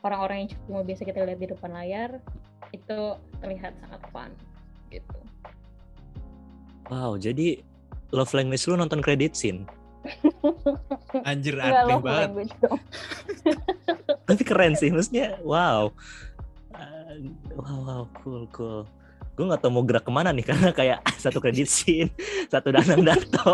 orang-orang 0.05 0.45
yang 0.45 0.49
cuma 0.69 0.81
biasa 0.85 1.01
kita 1.07 1.25
lihat 1.25 1.39
di 1.41 1.49
depan 1.49 1.71
layar 1.73 2.11
itu 2.75 2.99
terlihat 3.41 3.73
sangat 3.81 4.01
fun 4.13 4.31
gitu 4.93 5.17
Wow, 6.87 7.19
jadi 7.19 7.59
love 8.15 8.31
language 8.31 8.63
lu 8.67 8.79
nonton 8.79 9.03
credit 9.03 9.35
scene. 9.35 9.67
anjir 11.27 11.59
aneh 11.59 11.99
banget 11.99 12.47
Tapi 14.27 14.41
keren 14.47 14.71
sih, 14.79 14.87
maksudnya 14.87 15.35
wow. 15.43 15.91
Uh, 16.71 17.27
wow, 17.59 17.77
wow, 17.83 18.03
cool, 18.23 18.47
cool. 18.55 18.81
Gue 19.37 19.45
gak 19.45 19.61
tau 19.61 19.69
mau 19.69 19.85
gerak 19.85 20.01
ke 20.01 20.11
mana 20.11 20.33
nih, 20.33 20.41
karena 20.49 20.73
kayak 20.73 20.99
satu 21.15 21.37
credit 21.37 21.69
scene, 21.69 22.09
satu 22.49 22.73
Danang 22.73 23.05
Darto. 23.07 23.53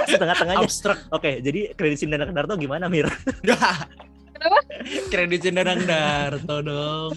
Masih 0.00 0.16
tengah-tengahnya. 0.16 0.64
abstrak 0.64 0.98
Oke, 1.12 1.44
jadi 1.44 1.76
credit 1.76 2.00
scene 2.00 2.10
Danang 2.16 2.32
Darto 2.32 2.56
gimana, 2.56 2.88
Mir? 2.88 3.06
Kreditnya 5.12 5.62
Danang 5.62 5.86
Darto 5.86 6.56
dong. 6.64 7.12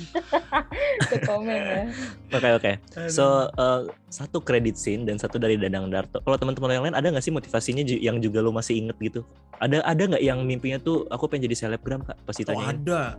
Komen 1.25 1.58
ya. 1.58 1.82
Oke 2.29 2.50
oke. 2.53 2.72
So 3.10 3.50
uh, 3.58 3.89
satu 4.13 4.38
kredit 4.46 4.77
scene 4.77 5.10
dan 5.10 5.17
satu 5.17 5.41
dari 5.41 5.58
Danang 5.58 5.89
Darto. 5.89 6.22
Kalau 6.22 6.38
teman-teman 6.38 6.77
yang 6.77 6.84
lain 6.86 6.94
ada 6.94 7.08
nggak 7.10 7.25
sih 7.25 7.34
motivasinya 7.34 7.82
yang 7.88 8.22
juga 8.22 8.46
lu 8.46 8.53
masih 8.53 8.77
inget 8.77 8.98
gitu? 9.01 9.22
Ada 9.58 9.82
ada 9.82 10.03
nggak 10.13 10.22
yang 10.22 10.46
mimpinya 10.46 10.77
tuh 10.77 11.10
aku 11.10 11.25
pengen 11.25 11.50
jadi 11.50 11.65
selebgram 11.65 12.05
kak? 12.05 12.13
Pas 12.22 12.36
Oh, 12.36 12.39
ditanyain. 12.46 12.77
ada 12.77 13.17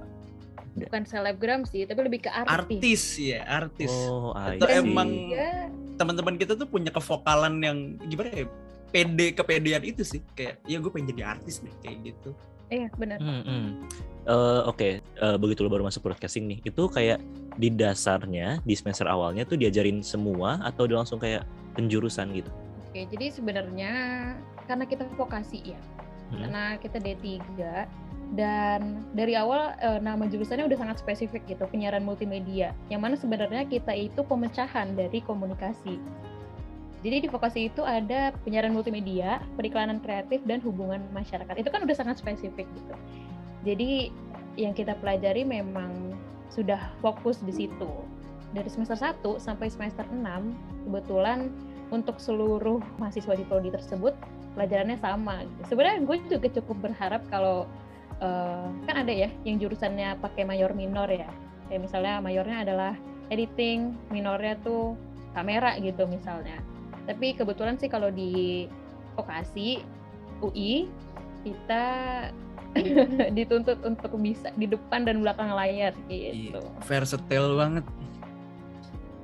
Bukan 0.78 1.02
selebgram 1.02 1.64
sih, 1.64 1.88
tapi 1.88 2.00
lebih 2.02 2.20
ke 2.20 2.30
artis. 2.30 2.52
artis 2.52 3.02
ya, 3.16 3.40
artis. 3.42 3.88
Oh, 3.88 4.36
see. 4.36 4.60
emang- 4.70 5.32
Ya, 5.32 5.72
Teman-teman 5.96 6.36
kita 6.36 6.52
tuh 6.52 6.68
punya 6.68 6.92
kevokalan 6.92 7.56
yang 7.58 7.78
gimana 8.04 8.28
ya? 8.30 8.44
Pede 8.86 9.32
kepedean 9.32 9.80
itu 9.82 10.04
sih. 10.04 10.20
Kayak 10.30 10.60
ya 10.62 10.76
gue 10.76 10.90
pengen 10.90 11.16
jadi 11.16 11.22
artis 11.26 11.58
deh 11.58 11.72
kayak 11.80 11.96
gitu. 12.04 12.30
iya 12.66 12.90
benar. 12.92 13.16
Hmm, 13.16 13.40
hmm. 13.40 13.68
Eh, 14.26 14.62
Oke, 14.66 14.98
Eh, 14.98 15.36
begitu 15.36 15.62
lo 15.62 15.70
baru 15.70 15.80
masuk 15.82 16.02
broadcasting 16.02 16.44
nih, 16.44 16.58
itu 16.60 16.82
kayak 16.86 17.22
di 17.54 17.70
dasarnya 17.70 18.58
di 18.60 18.74
semester 18.74 19.06
awalnya 19.06 19.42
tuh 19.42 19.54
diajarin 19.54 20.02
semua 20.02 20.60
atau 20.60 20.84
dia 20.84 20.98
langsung 20.98 21.16
kayak 21.16 21.46
penjurusan 21.72 22.34
gitu? 22.34 22.50
Oke, 22.84 23.06
jadi 23.06 23.30
sebenarnya 23.30 23.92
karena 24.66 24.84
kita 24.84 25.06
vokasi 25.14 25.62
ya, 25.64 25.80
Hmm. 26.26 26.42
karena 26.42 26.62
kita 26.76 26.98
D3 26.98 27.40
dan 28.34 29.06
dari 29.14 29.38
awal 29.38 29.78
eh, 29.78 30.02
nama 30.02 30.26
jurusannya 30.26 30.66
udah 30.66 30.78
sangat 30.78 30.98
spesifik 30.98 31.46
gitu, 31.46 31.62
penyiaran 31.70 32.02
multimedia. 32.02 32.74
Yang 32.90 33.00
mana 33.00 33.14
sebenarnya 33.14 33.62
kita 33.70 33.94
itu 33.94 34.26
pemecahan 34.26 34.98
dari 34.98 35.22
komunikasi. 35.22 36.02
Jadi 37.06 37.16
di 37.22 37.28
vokasi 37.30 37.70
itu 37.70 37.86
ada 37.86 38.34
penyiaran 38.42 38.74
multimedia, 38.74 39.38
periklanan 39.54 40.02
kreatif 40.02 40.42
dan 40.42 40.58
hubungan 40.66 40.98
masyarakat. 41.14 41.54
Itu 41.54 41.70
kan 41.70 41.86
udah 41.86 41.94
sangat 41.94 42.18
spesifik 42.18 42.66
gitu. 42.74 42.94
Jadi 43.62 44.10
yang 44.58 44.74
kita 44.74 44.98
pelajari 44.98 45.46
memang 45.46 46.16
sudah 46.50 46.90
fokus 46.98 47.38
di 47.46 47.54
situ. 47.54 47.90
Dari 48.50 48.66
semester 48.66 48.98
1 48.98 49.22
sampai 49.38 49.70
semester 49.70 50.02
6 50.08 50.18
kebetulan 50.88 51.52
untuk 51.94 52.18
seluruh 52.18 52.82
mahasiswa 52.98 53.38
di 53.38 53.44
prodi 53.46 53.70
tersebut 53.70 54.16
pelajarannya 54.58 54.98
sama. 54.98 55.44
Sebenarnya 55.68 56.02
gue 56.02 56.16
juga 56.26 56.48
cukup 56.58 56.90
berharap 56.90 57.22
kalau 57.30 57.68
eh, 58.20 58.66
kan 58.86 58.96
ada 58.96 59.12
ya 59.12 59.28
yang 59.44 59.56
jurusannya 59.58 60.20
pakai 60.20 60.44
mayor 60.44 60.72
minor 60.72 61.08
ya. 61.08 61.28
Kayak 61.66 61.90
misalnya 61.90 62.14
mayornya 62.22 62.58
adalah 62.62 62.92
editing, 63.28 63.94
minornya 64.08 64.54
tuh 64.62 64.94
kamera 65.34 65.74
gitu 65.82 66.06
misalnya. 66.06 66.62
Tapi 67.06 67.34
kebetulan 67.34 67.76
sih 67.76 67.90
kalau 67.90 68.10
di 68.10 68.66
vokasi 69.18 69.82
UI 70.42 70.86
kita 71.42 71.84
dituntut 73.36 73.80
untuk 73.86 74.12
bisa 74.20 74.52
di 74.54 74.68
depan 74.68 75.08
dan 75.08 75.24
belakang 75.24 75.48
layar 75.54 75.96
gitu. 76.10 76.60
Iya, 76.60 76.60
versatile 76.84 77.56
banget. 77.56 77.84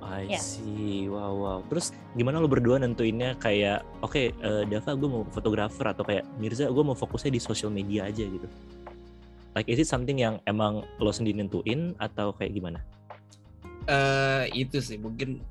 I 0.02 0.28
Ya. 0.28 0.36
see, 0.36 1.08
wow 1.08 1.32
wow. 1.32 1.58
Terus 1.72 1.94
gimana 2.12 2.36
lo 2.36 2.50
berdua 2.50 2.76
nentuinnya 2.76 3.32
kayak, 3.40 3.80
oke 4.04 4.34
eh, 4.34 4.62
Dava 4.68 4.92
gue 4.92 5.08
mau 5.08 5.22
fotografer 5.32 5.86
atau 5.88 6.04
kayak 6.04 6.26
Mirza 6.36 6.68
gue 6.68 6.84
mau 6.84 6.92
fokusnya 6.92 7.32
di 7.32 7.40
social 7.40 7.72
media 7.72 8.04
aja 8.10 8.20
gitu. 8.20 8.44
Like 9.52 9.68
is 9.68 9.80
it 9.80 9.88
something 9.88 10.16
yang 10.20 10.40
emang 10.48 10.84
lo 11.00 11.10
sendiri 11.12 11.40
nentuin 11.40 11.92
atau 12.00 12.32
kayak 12.36 12.56
gimana? 12.56 12.80
eh 13.90 14.46
itu 14.54 14.78
sih 14.78 14.94
mungkin 14.94 15.42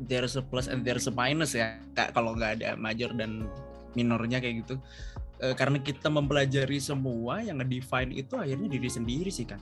there's 0.00 0.32
a 0.32 0.40
plus 0.40 0.64
and 0.64 0.80
there's 0.80 1.04
a 1.04 1.12
minus 1.12 1.52
ya 1.52 1.76
kak 1.92 2.16
kalau 2.16 2.32
nggak 2.32 2.56
ada 2.56 2.72
major 2.72 3.12
dan 3.12 3.44
minornya 3.92 4.40
kayak 4.40 4.64
gitu 4.64 4.80
Eh, 5.36 5.52
karena 5.52 5.76
kita 5.84 6.08
mempelajari 6.08 6.80
semua 6.80 7.44
yang 7.44 7.60
nge-define 7.60 8.08
itu 8.16 8.40
akhirnya 8.40 8.72
diri 8.72 8.88
sendiri 8.88 9.28
sih 9.28 9.44
kan 9.44 9.60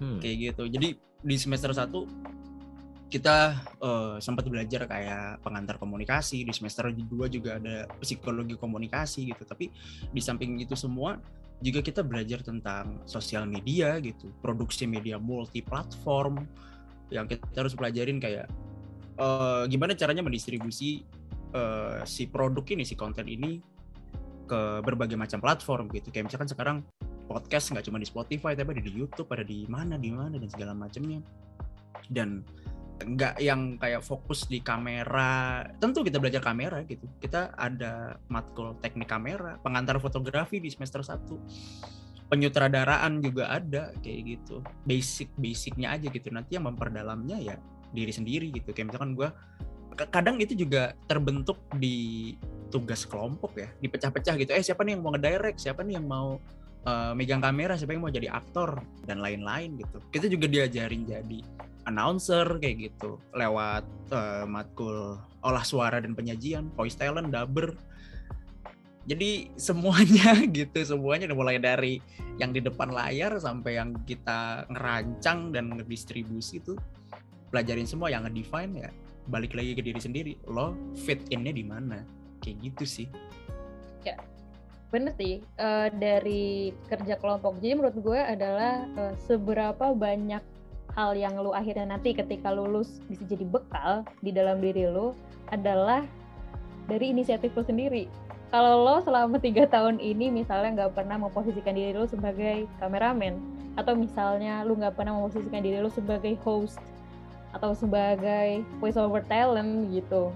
Hmm. 0.00 0.16
kayak 0.16 0.36
gitu 0.56 0.64
jadi 0.66 0.96
di 1.20 1.36
semester 1.36 1.76
1 1.76 2.08
kita 3.12 3.36
eh, 3.84 4.16
sempat 4.24 4.48
belajar 4.48 4.88
kayak 4.88 5.44
pengantar 5.44 5.76
komunikasi 5.76 6.48
di 6.48 6.52
semester 6.56 6.88
2 6.88 7.28
juga 7.28 7.60
ada 7.60 7.84
psikologi 8.00 8.56
komunikasi 8.56 9.28
gitu 9.28 9.44
tapi 9.44 9.68
di 10.08 10.20
samping 10.24 10.56
itu 10.64 10.72
semua 10.72 11.20
juga 11.62 11.80
kita 11.80 12.02
belajar 12.02 12.42
tentang 12.42 13.02
sosial 13.06 13.46
media 13.46 13.96
gitu 14.02 14.30
produksi 14.42 14.84
media 14.84 15.16
multi 15.16 15.62
platform 15.62 16.42
yang 17.12 17.30
kita 17.30 17.44
harus 17.54 17.76
pelajarin 17.76 18.18
kayak 18.18 18.50
eh, 19.18 19.62
gimana 19.70 19.94
caranya 19.94 20.24
mendistribusi 20.24 21.04
eh, 21.54 21.98
si 22.04 22.26
produk 22.26 22.64
ini 22.74 22.82
si 22.82 22.98
konten 22.98 23.28
ini 23.30 23.74
ke 24.44 24.84
berbagai 24.84 25.16
macam 25.16 25.40
platform 25.40 25.88
gitu. 25.92 26.12
Kayak 26.12 26.30
misalkan 26.30 26.48
sekarang 26.48 26.76
podcast 27.24 27.72
nggak 27.72 27.84
cuma 27.88 27.96
di 27.96 28.08
Spotify 28.08 28.52
tapi 28.52 28.76
ada 28.76 28.84
di 28.84 28.92
YouTube 28.92 29.28
ada 29.32 29.40
di 29.40 29.64
mana 29.66 29.96
di 29.96 30.12
mana 30.12 30.36
dan 30.36 30.48
segala 30.52 30.76
macamnya. 30.76 31.24
Dan 32.12 32.44
nggak 33.02 33.42
yang 33.42 33.76
kayak 33.76 34.06
fokus 34.06 34.46
di 34.46 34.62
kamera. 34.62 35.66
Tentu 35.82 36.06
kita 36.06 36.22
belajar 36.22 36.40
kamera 36.40 36.86
gitu. 36.86 37.04
Kita 37.18 37.52
ada 37.58 38.14
matkul 38.30 38.78
teknik 38.78 39.10
kamera 39.10 39.58
pengantar 39.60 39.98
fotografi 39.98 40.62
di 40.62 40.70
semester 40.70 41.02
1 41.02 42.24
penyutradaraan 42.24 43.20
juga 43.20 43.52
ada 43.52 43.92
kayak 44.00 44.20
gitu. 44.26 44.64
Basic 44.86 45.28
basicnya 45.36 45.94
aja 45.94 46.08
gitu. 46.08 46.30
Nanti 46.32 46.56
yang 46.56 46.66
memperdalamnya 46.70 47.38
ya 47.38 47.56
diri 47.92 48.10
sendiri 48.10 48.50
gitu. 48.54 48.72
Kayak 48.72 48.94
misalkan 48.94 49.12
gue 49.14 49.28
kadang 50.10 50.42
itu 50.42 50.58
juga 50.58 50.98
terbentuk 51.06 51.60
di 51.78 52.34
tugas 52.72 53.06
kelompok 53.06 53.54
ya. 53.54 53.68
Dipecah-pecah 53.78 54.34
gitu. 54.40 54.50
Eh 54.50 54.64
siapa 54.64 54.82
nih 54.82 54.98
yang 54.98 55.02
mau 55.04 55.12
ngedirect? 55.14 55.58
Siapa 55.62 55.86
nih 55.86 56.00
yang 56.00 56.06
mau 56.10 56.40
uh, 56.88 57.12
megang 57.14 57.38
kamera? 57.44 57.78
Siapa 57.78 57.94
yang 57.94 58.02
mau 58.02 58.10
jadi 58.10 58.32
aktor? 58.32 58.82
Dan 59.06 59.22
lain-lain 59.22 59.78
gitu. 59.78 60.02
Kita 60.10 60.26
juga 60.26 60.50
diajarin 60.50 61.06
jadi 61.06 61.40
announcer 61.86 62.46
kayak 62.58 62.92
gitu. 62.92 63.20
Lewat 63.32 63.84
uh, 64.12 64.44
matkul 64.44 65.18
olah 65.44 65.64
suara 65.64 66.00
dan 66.00 66.16
penyajian 66.16 66.72
voice 66.76 66.96
talent 66.96 67.32
dubber. 67.32 67.76
Jadi 69.04 69.48
semuanya 69.68 70.40
gitu 70.48 70.78
semuanya 70.84 71.28
mulai 71.32 71.60
dari 71.60 72.00
yang 72.40 72.50
di 72.50 72.64
depan 72.64 72.90
layar 72.90 73.36
sampai 73.36 73.78
yang 73.78 73.94
kita 74.08 74.64
ngerancang 74.72 75.52
dan 75.54 75.70
ngedistribusi 75.76 76.58
itu 76.58 76.74
pelajarin 77.52 77.86
semua 77.86 78.10
yang 78.10 78.26
ngedefine 78.26 78.74
ya 78.74 78.90
balik 79.30 79.54
lagi 79.54 79.78
ke 79.78 79.80
diri 79.80 80.00
sendiri 80.02 80.32
lo 80.50 80.76
fit 80.92 81.20
innya 81.32 81.54
di 81.54 81.64
mana? 81.64 82.04
Kayak 82.44 82.72
gitu 82.72 82.84
sih. 82.84 83.08
Bener 84.94 85.10
sih. 85.18 85.42
Eh, 85.42 85.88
dari 85.98 86.70
kerja 86.86 87.18
kelompok. 87.18 87.58
Jadi 87.58 87.74
menurut 87.74 87.98
gue 87.98 88.20
adalah 88.22 88.86
eh, 88.86 89.14
seberapa 89.26 89.90
banyak 89.90 90.53
hal 90.94 91.18
yang 91.18 91.34
lu 91.38 91.50
akhirnya 91.50 91.90
nanti 91.90 92.14
ketika 92.14 92.54
lulus 92.54 93.02
bisa 93.10 93.26
jadi 93.26 93.42
bekal 93.42 94.06
di 94.22 94.30
dalam 94.30 94.62
diri 94.62 94.86
lu 94.86 95.10
adalah 95.50 96.06
dari 96.86 97.10
inisiatif 97.10 97.50
lu 97.54 97.66
sendiri. 97.66 98.06
Kalau 98.54 98.86
lo 98.86 99.02
selama 99.02 99.42
tiga 99.42 99.66
tahun 99.66 99.98
ini 99.98 100.30
misalnya 100.30 100.86
nggak 100.86 100.94
pernah 100.94 101.18
memposisikan 101.18 101.74
diri 101.74 101.98
lu 101.98 102.06
sebagai 102.06 102.70
kameramen 102.78 103.42
atau 103.74 103.98
misalnya 103.98 104.62
lu 104.62 104.78
nggak 104.78 104.94
pernah 104.94 105.18
memposisikan 105.18 105.66
diri 105.66 105.82
lu 105.82 105.90
sebagai 105.90 106.38
host 106.46 106.78
atau 107.50 107.74
sebagai 107.74 108.62
voice 108.78 108.98
over 108.98 109.22
talent 109.26 109.90
gitu 109.90 110.30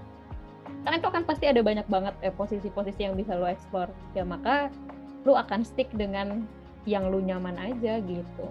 kan 0.83 0.95
itu 0.95 1.07
kan 1.11 1.23
pasti 1.27 1.45
ada 1.47 1.59
banyak 1.59 1.87
banget 1.91 2.15
eh, 2.23 2.31
posisi-posisi 2.31 3.03
yang 3.03 3.15
bisa 3.19 3.35
lo 3.35 3.47
explore. 3.47 3.91
Ya 4.15 4.23
maka 4.23 4.71
lu 5.27 5.35
akan 5.35 5.67
stick 5.67 5.91
dengan 5.91 6.47
yang 6.87 7.11
lu 7.11 7.19
nyaman 7.19 7.55
aja 7.59 7.99
gitu. 7.99 8.45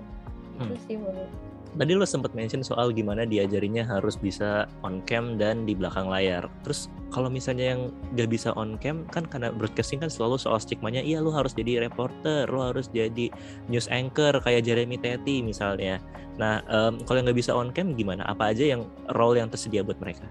Itu 0.61 0.75
Hmm. 0.75 0.85
sih 0.85 0.97
menurut 1.01 1.33
Tadi 1.77 1.93
lo 1.93 2.09
sempat 2.09 2.33
mention 2.33 2.65
soal 2.65 2.97
gimana 2.97 3.29
diajarinya 3.29 3.85
harus 3.85 4.17
bisa 4.17 4.65
on 4.81 5.05
cam 5.05 5.37
dan 5.37 5.69
di 5.69 5.77
belakang 5.77 6.09
layar. 6.09 6.49
Terus 6.65 6.89
kalau 7.13 7.29
misalnya 7.29 7.77
yang 7.77 7.93
gak 8.17 8.33
bisa 8.33 8.57
on 8.57 8.81
cam 8.81 9.05
kan 9.13 9.29
karena 9.29 9.53
broadcasting 9.53 10.01
kan 10.01 10.09
selalu 10.09 10.41
soal 10.41 10.57
stigmanya 10.57 11.05
iya 11.05 11.21
lo 11.21 11.29
harus 11.29 11.53
jadi 11.53 11.85
reporter, 11.85 12.49
lo 12.49 12.73
harus 12.73 12.89
jadi 12.89 13.29
news 13.69 13.91
anchor 13.93 14.41
kayak 14.41 14.65
Jeremy 14.65 14.97
Teti 14.97 15.45
misalnya. 15.45 16.01
Nah 16.41 16.65
em, 16.71 17.03
kalau 17.05 17.21
yang 17.21 17.29
gak 17.29 17.41
bisa 17.43 17.53
on 17.53 17.75
cam 17.77 17.93
gimana? 17.93 18.25
Apa 18.25 18.57
aja 18.57 18.65
yang 18.65 18.89
role 19.13 19.37
yang 19.37 19.53
tersedia 19.53 19.85
buat 19.85 20.01
mereka? 20.01 20.25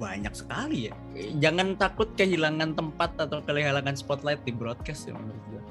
banyak 0.00 0.32
sekali 0.32 0.88
ya 0.88 0.94
jangan 1.36 1.76
takut 1.76 2.08
kehilangan 2.16 2.72
tempat 2.72 3.20
atau 3.20 3.44
kehilangan 3.44 3.92
spotlight 3.92 4.40
di 4.48 4.52
broadcast 4.56 5.04
ya 5.04 5.12
menurut 5.12 5.44
gue 5.52 5.62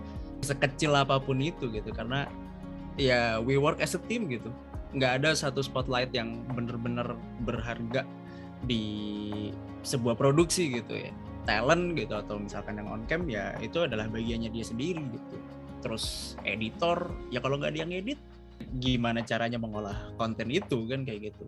sekecil 0.45 0.93
apa 0.93 1.17
pun 1.17 1.41
itu 1.41 1.65
gitu 1.73 1.89
karena 1.89 2.29
ya 2.95 3.41
we 3.41 3.57
work 3.57 3.81
as 3.81 3.97
a 3.97 4.01
team 4.05 4.29
gitu 4.29 4.53
nggak 4.93 5.21
ada 5.21 5.37
satu 5.37 5.61
spotlight 5.61 6.09
yang 6.13 6.41
bener-bener 6.53 7.13
berharga 7.45 8.05
di 8.65 8.83
sebuah 9.85 10.17
produksi 10.17 10.81
gitu 10.81 10.97
ya. 10.97 11.11
Talent 11.47 11.97
gitu 11.97 12.13
atau 12.13 12.37
misalkan 12.37 12.77
yang 12.77 12.89
on 12.91 13.03
cam 13.09 13.25
ya 13.25 13.57
itu 13.63 13.81
adalah 13.85 14.05
bagiannya 14.11 14.53
dia 14.53 14.65
sendiri 14.65 15.01
gitu. 15.01 15.37
Terus 15.79 16.35
editor 16.43 17.09
ya 17.33 17.39
kalau 17.39 17.57
nggak 17.57 17.73
dia 17.73 17.85
ngedit 17.87 18.19
gimana 18.83 19.23
caranya 19.23 19.55
mengolah 19.55 20.13
konten 20.19 20.51
itu 20.51 20.83
kan 20.91 21.07
kayak 21.07 21.31
gitu 21.31 21.47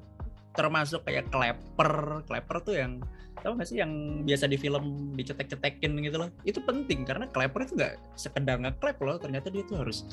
termasuk 0.55 1.08
kayak 1.08 1.31
clapper. 1.31 2.24
Clapper 2.27 2.58
tuh 2.63 2.75
yang 2.75 3.00
tau 3.41 3.58
gak 3.58 3.65
sih 3.65 3.81
yang 3.81 4.22
biasa 4.22 4.46
di 4.46 4.58
film 4.60 5.15
dicetek-cetekin 5.15 5.98
gitu 6.03 6.17
loh. 6.22 6.29
Itu 6.43 6.62
penting 6.62 7.08
karena 7.08 7.25
clapper 7.31 7.65
itu 7.65 7.74
gak 7.79 7.98
sekedar 8.20 8.60
nge-clap 8.60 8.98
loh. 9.01 9.17
Ternyata 9.17 9.48
dia 9.50 9.63
tuh 9.65 9.81
harus 9.81 10.05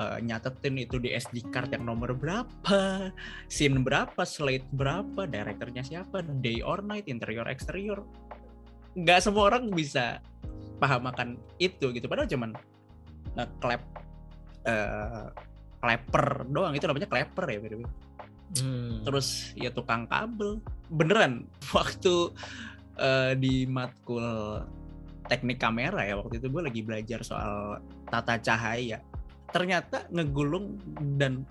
uh, 0.00 0.18
nyatetin 0.18 0.80
itu 0.80 0.96
di 0.98 1.12
SD 1.14 1.52
card 1.52 1.70
yang 1.70 1.84
nomor 1.84 2.16
berapa 2.16 3.12
scene 3.52 3.84
berapa 3.84 4.22
slate 4.24 4.66
berapa 4.72 5.28
direkturnya 5.28 5.84
siapa 5.84 6.24
day 6.40 6.64
or 6.64 6.80
night 6.82 7.06
interior 7.06 7.46
exterior. 7.46 8.02
Nggak 8.96 9.20
semua 9.24 9.52
orang 9.52 9.72
bisa 9.72 10.20
paham 10.80 11.06
akan 11.06 11.38
itu 11.62 11.92
gitu. 11.94 12.08
Padahal 12.08 12.28
cuman 12.28 12.50
nge-clap 13.38 13.82
uh, 14.66 15.28
clapper 15.78 16.26
doang. 16.50 16.74
Itu 16.74 16.90
namanya 16.90 17.08
clapper 17.10 17.46
ya 17.46 17.58
beda 17.60 17.76
hmm. 18.58 19.06
terus 19.06 19.52
ya 19.56 19.72
tukang 19.72 20.04
kabel. 20.08 20.60
Beneran 20.92 21.46
waktu 21.76 22.32
uh, 22.98 23.32
di 23.38 23.64
matkul 23.64 24.60
teknik 25.30 25.62
kamera 25.62 26.02
ya 26.02 26.18
waktu 26.18 26.42
itu 26.42 26.50
gue 26.50 26.62
lagi 26.66 26.80
belajar 26.82 27.20
soal 27.24 27.80
tata 28.10 28.36
cahaya. 28.42 29.00
Ternyata 29.52 30.08
ngegulung 30.12 30.80
dan 31.20 31.44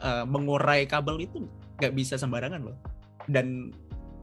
uh, 0.00 0.24
mengurai 0.24 0.84
kabel 0.88 1.24
itu 1.24 1.44
nggak 1.80 1.94
bisa 1.94 2.18
sembarangan 2.18 2.60
loh. 2.64 2.76
Dan 3.30 3.70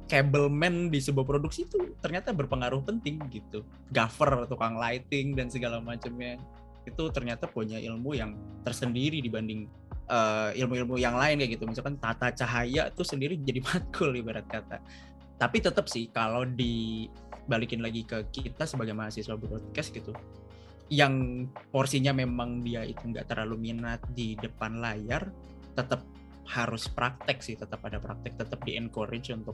cableman 0.09 0.89
di 0.89 0.97
sebuah 0.97 1.23
produksi 1.23 1.69
itu 1.69 1.93
ternyata 2.01 2.33
berpengaruh 2.33 2.81
penting 2.81 3.21
gitu. 3.29 3.61
Gaffer 3.93 4.49
tukang 4.49 4.75
lighting 4.75 5.37
dan 5.37 5.47
segala 5.53 5.77
macamnya. 5.79 6.41
Itu 6.83 7.13
ternyata 7.13 7.45
punya 7.45 7.77
ilmu 7.77 8.17
yang 8.17 8.33
tersendiri 8.65 9.21
dibanding 9.21 9.69
uh, 10.09 10.51
ilmu-ilmu 10.57 10.97
yang 10.97 11.15
lain 11.15 11.39
kayak 11.39 11.55
gitu. 11.55 11.69
Misalkan 11.69 11.95
tata 12.01 12.33
cahaya 12.33 12.89
itu 12.89 13.03
sendiri 13.05 13.37
jadi 13.39 13.61
matkul 13.67 14.11
ibarat 14.17 14.45
kata. 14.49 14.81
Tapi 15.39 15.57
tetap 15.63 15.87
sih 15.87 16.11
kalau 16.11 16.43
dibalikin 16.43 17.79
lagi 17.79 18.03
ke 18.03 18.27
kita 18.33 18.67
sebagai 18.67 18.91
mahasiswa 18.91 19.39
broadcast 19.39 19.95
gitu 19.95 20.11
yang 20.89 21.45
porsinya 21.69 22.09
memang 22.09 22.65
dia 22.65 22.81
itu 22.81 23.13
nggak 23.13 23.29
terlalu 23.29 23.69
minat 23.69 24.01
di 24.09 24.33
depan 24.33 24.81
layar 24.81 25.29
tetap 25.77 26.01
harus 26.49 26.89
praktek 26.89 27.45
sih 27.45 27.53
tetap 27.53 27.85
ada 27.85 28.01
praktek 28.01 28.41
tetap 28.41 28.57
di 28.65 28.73
encourage 28.73 29.29
untuk 29.29 29.53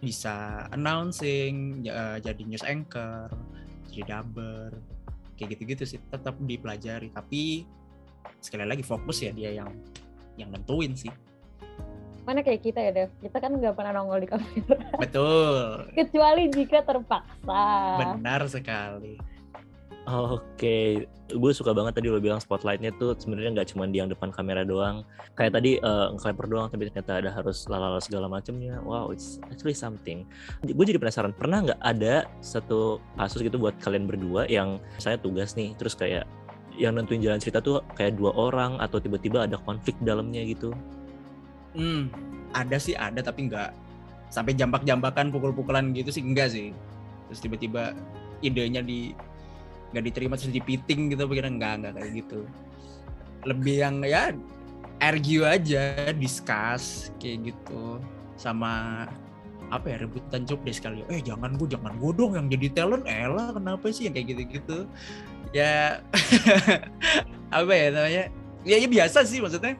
bisa 0.00 0.64
announcing 0.72 1.84
ya, 1.84 2.16
jadi 2.16 2.42
news 2.48 2.64
anchor 2.64 3.28
jadi 3.92 4.08
dubber 4.08 4.72
kayak 5.38 5.58
gitu-gitu 5.58 5.84
sih 5.84 6.00
tetap 6.10 6.38
dipelajari. 6.42 7.10
Tapi 7.10 7.66
sekali 8.40 8.64
lagi 8.64 8.84
fokus 8.84 9.24
ya 9.24 9.30
dia 9.32 9.50
yang 9.54 9.70
yang 10.34 10.50
nentuin 10.50 10.92
sih 10.94 11.10
mana 12.24 12.40
kayak 12.40 12.64
kita 12.64 12.80
ya 12.80 12.92
Dev 12.92 13.10
kita 13.20 13.36
kan 13.36 13.52
nggak 13.52 13.76
pernah 13.76 13.92
nongol 14.00 14.24
di 14.24 14.28
kamera 14.28 14.76
betul 14.96 15.84
kecuali 15.98 16.48
jika 16.48 16.80
terpaksa 16.80 17.64
benar 18.00 18.48
sekali 18.48 19.20
Oke, 20.04 21.08
gue 21.32 21.52
suka 21.56 21.72
banget 21.72 21.96
tadi 21.96 22.12
lo 22.12 22.20
bilang 22.20 22.36
spotlightnya 22.36 22.92
tuh 23.00 23.16
sebenarnya 23.16 23.56
nggak 23.56 23.68
cuma 23.72 23.88
di 23.88 24.04
yang 24.04 24.12
depan 24.12 24.28
kamera 24.28 24.60
doang. 24.60 25.00
Kayak 25.32 25.56
tadi 25.56 25.80
uh, 25.80 26.12
nge 26.12 26.44
doang, 26.44 26.68
tapi 26.68 26.92
ternyata 26.92 27.24
ada 27.24 27.32
harus 27.32 27.64
lalala 27.72 27.96
segala 28.04 28.28
macamnya. 28.28 28.84
Wow, 28.84 29.16
it's 29.16 29.40
actually 29.48 29.72
something. 29.72 30.28
Gue 30.60 30.84
jadi 30.84 31.00
penasaran, 31.00 31.32
pernah 31.32 31.72
nggak 31.72 31.80
ada 31.80 32.28
satu 32.44 33.00
kasus 33.16 33.40
gitu 33.40 33.56
buat 33.56 33.80
kalian 33.80 34.04
berdua 34.04 34.44
yang 34.44 34.76
saya 35.00 35.16
tugas 35.16 35.56
nih, 35.56 35.72
terus 35.80 35.96
kayak 35.96 36.28
yang 36.74 36.98
nentuin 36.98 37.22
jalan 37.22 37.38
cerita 37.38 37.62
tuh 37.62 37.82
kayak 37.94 38.18
dua 38.18 38.34
orang 38.34 38.78
atau 38.82 38.98
tiba-tiba 38.98 39.46
ada 39.46 39.58
konflik 39.62 39.94
dalamnya 40.02 40.42
gitu? 40.42 40.74
Hmm, 41.74 42.10
ada 42.54 42.78
sih 42.78 42.94
ada 42.94 43.22
tapi 43.22 43.50
nggak 43.50 43.70
sampai 44.30 44.54
jambak-jambakan 44.58 45.30
pukul-pukulan 45.30 45.94
gitu 45.94 46.10
sih 46.10 46.22
enggak 46.22 46.50
sih. 46.50 46.74
Terus 47.30 47.40
tiba-tiba 47.42 47.94
idenya 48.42 48.82
di 48.82 49.14
nggak 49.94 50.04
diterima 50.10 50.34
terus 50.34 50.50
dipiting 50.50 51.14
gitu 51.14 51.30
pikiran 51.30 51.58
enggak 51.58 51.72
enggak 51.78 51.92
kayak 51.98 52.10
gitu. 52.24 52.40
Lebih 53.46 53.76
yang 53.78 53.94
ya 54.02 54.34
argue 54.98 55.42
aja, 55.46 56.10
discuss 56.14 57.14
kayak 57.22 57.54
gitu 57.54 58.02
sama 58.34 59.06
apa 59.72 59.96
ya 59.96 59.96
rebutan 60.04 60.44
job 60.44 60.60
deh 60.60 60.76
sekali 60.76 61.00
eh 61.08 61.24
jangan 61.24 61.56
gue 61.56 61.66
jangan 61.66 61.96
gue 61.96 62.12
dong 62.12 62.36
yang 62.36 62.46
jadi 62.52 62.68
talent 62.76 63.08
Ella 63.08 63.54
kenapa 63.56 63.88
sih 63.88 64.06
yang 64.06 64.14
kayak 64.14 64.36
gitu-gitu 64.36 64.84
ya. 65.54 66.02
Apa 67.56 67.72
ya 67.72 67.86
namanya? 67.94 68.24
Ya, 68.66 68.76
ya 68.82 68.88
biasa 68.90 69.22
sih 69.22 69.38
maksudnya. 69.38 69.78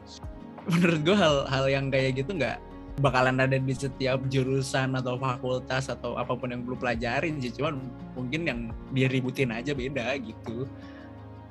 Menurut 0.65 0.99
gue 1.03 1.13
hal-hal 1.13 1.65
yang 1.69 1.91
kayak 1.91 2.23
gitu 2.23 2.31
nggak 2.33 2.57
bakalan 3.03 3.43
ada 3.43 3.59
di 3.59 3.75
setiap 3.75 4.23
jurusan 4.31 4.95
atau 4.95 5.19
fakultas 5.19 5.91
atau 5.91 6.15
apa 6.15 6.31
pun 6.31 6.55
yang 6.55 6.63
belum 6.63 6.79
pelajarin 6.79 7.37
sih. 7.43 7.51
Cuman 7.51 7.83
mungkin 8.15 8.41
yang 8.47 8.59
diributin 8.95 9.51
aja 9.51 9.75
beda 9.75 10.15
gitu. 10.23 10.63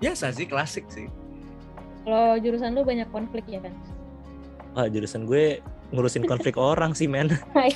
Biasa 0.01 0.33
sih 0.33 0.49
klasik 0.49 0.89
sih. 0.89 1.07
Kalau 2.09 2.41
jurusan 2.41 2.73
lu 2.73 2.83
banyak 2.83 3.09
konflik 3.13 3.45
ya 3.47 3.61
kan? 3.61 3.77
Wah 4.75 4.89
jurusan 4.89 5.29
gue 5.29 5.61
ngurusin 5.93 6.25
konflik 6.25 6.57
orang 6.73 6.97
sih 6.97 7.07
men. 7.07 7.29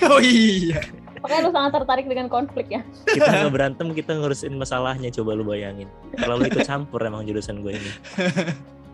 Oh 0.09 0.19
iya 0.25 0.81
Makanya 1.23 1.41
lu 1.47 1.53
sangat 1.53 1.73
tertarik 1.83 2.07
dengan 2.07 2.27
konflik 2.31 2.67
ya. 2.71 2.81
Kita 3.07 3.27
nggak 3.27 3.55
berantem 3.55 3.89
kita 3.93 4.17
ngurusin 4.19 4.55
masalahnya. 4.55 5.11
Coba 5.11 5.35
lu 5.35 5.45
bayangin. 5.45 5.91
Kalau 6.15 6.39
lu 6.39 6.47
ikut 6.47 6.67
campur 6.67 7.03
emang 7.03 7.27
jurusan 7.27 7.61
gue 7.63 7.75
ini. 7.75 7.93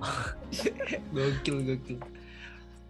Gokil 1.15 1.57
gokil. 1.65 1.99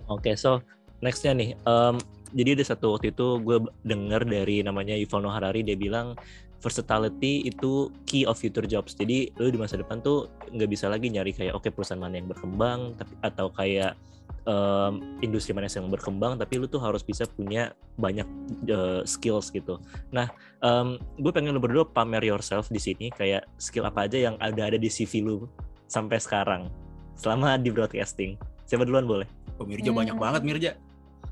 Oke, 0.04 0.32
okay, 0.32 0.34
so 0.36 0.60
nextnya 1.00 1.32
nih, 1.32 1.50
um, 1.64 1.96
jadi 2.36 2.58
ada 2.60 2.64
satu 2.66 2.98
waktu 2.98 3.14
itu 3.14 3.40
gue 3.40 3.56
dengar 3.86 4.26
dari 4.26 4.60
namanya 4.60 4.92
Yuval 4.98 5.24
Noah 5.24 5.40
Harari 5.40 5.64
dia 5.64 5.78
bilang 5.78 6.18
versatility 6.60 7.44
itu 7.44 7.92
key 8.08 8.24
of 8.24 8.36
future 8.36 8.64
jobs. 8.64 8.96
Jadi 8.96 9.32
lu 9.36 9.52
di 9.52 9.60
masa 9.60 9.76
depan 9.76 10.00
tuh 10.00 10.28
nggak 10.52 10.68
bisa 10.68 10.88
lagi 10.88 11.12
nyari 11.12 11.32
kayak 11.32 11.56
oke 11.56 11.68
okay, 11.68 11.70
perusahaan 11.70 12.00
mana 12.00 12.20
yang 12.20 12.28
berkembang, 12.28 12.96
tapi 12.96 13.12
atau 13.20 13.46
kayak 13.52 13.96
um, 14.44 15.18
industri 15.20 15.52
mana 15.52 15.68
yang 15.68 15.88
berkembang, 15.88 16.36
tapi 16.36 16.60
lu 16.60 16.68
tuh 16.68 16.80
harus 16.80 17.04
bisa 17.04 17.24
punya 17.28 17.72
banyak 17.96 18.24
uh, 18.70 19.02
skills 19.04 19.52
gitu. 19.52 19.80
Nah, 20.12 20.28
um, 20.64 21.00
gue 21.20 21.32
pengen 21.32 21.56
lu 21.56 21.60
berdua 21.60 21.84
pamer 21.84 22.24
yourself 22.24 22.68
di 22.68 22.80
sini, 22.80 23.08
kayak 23.12 23.44
skill 23.60 23.88
apa 23.88 24.08
aja 24.08 24.20
yang 24.20 24.36
ada 24.40 24.68
ada 24.68 24.78
di 24.78 24.88
CV 24.88 25.24
lu 25.24 25.48
sampai 25.88 26.20
sekarang 26.20 26.68
selama 27.16 27.56
di 27.60 27.70
broadcasting. 27.72 28.36
Siapa 28.64 28.88
duluan 28.88 29.04
boleh? 29.04 29.28
Oh, 29.60 29.68
Mirja 29.68 29.92
hmm. 29.92 29.98
banyak 29.98 30.16
banget 30.16 30.42
Mirja. 30.42 30.70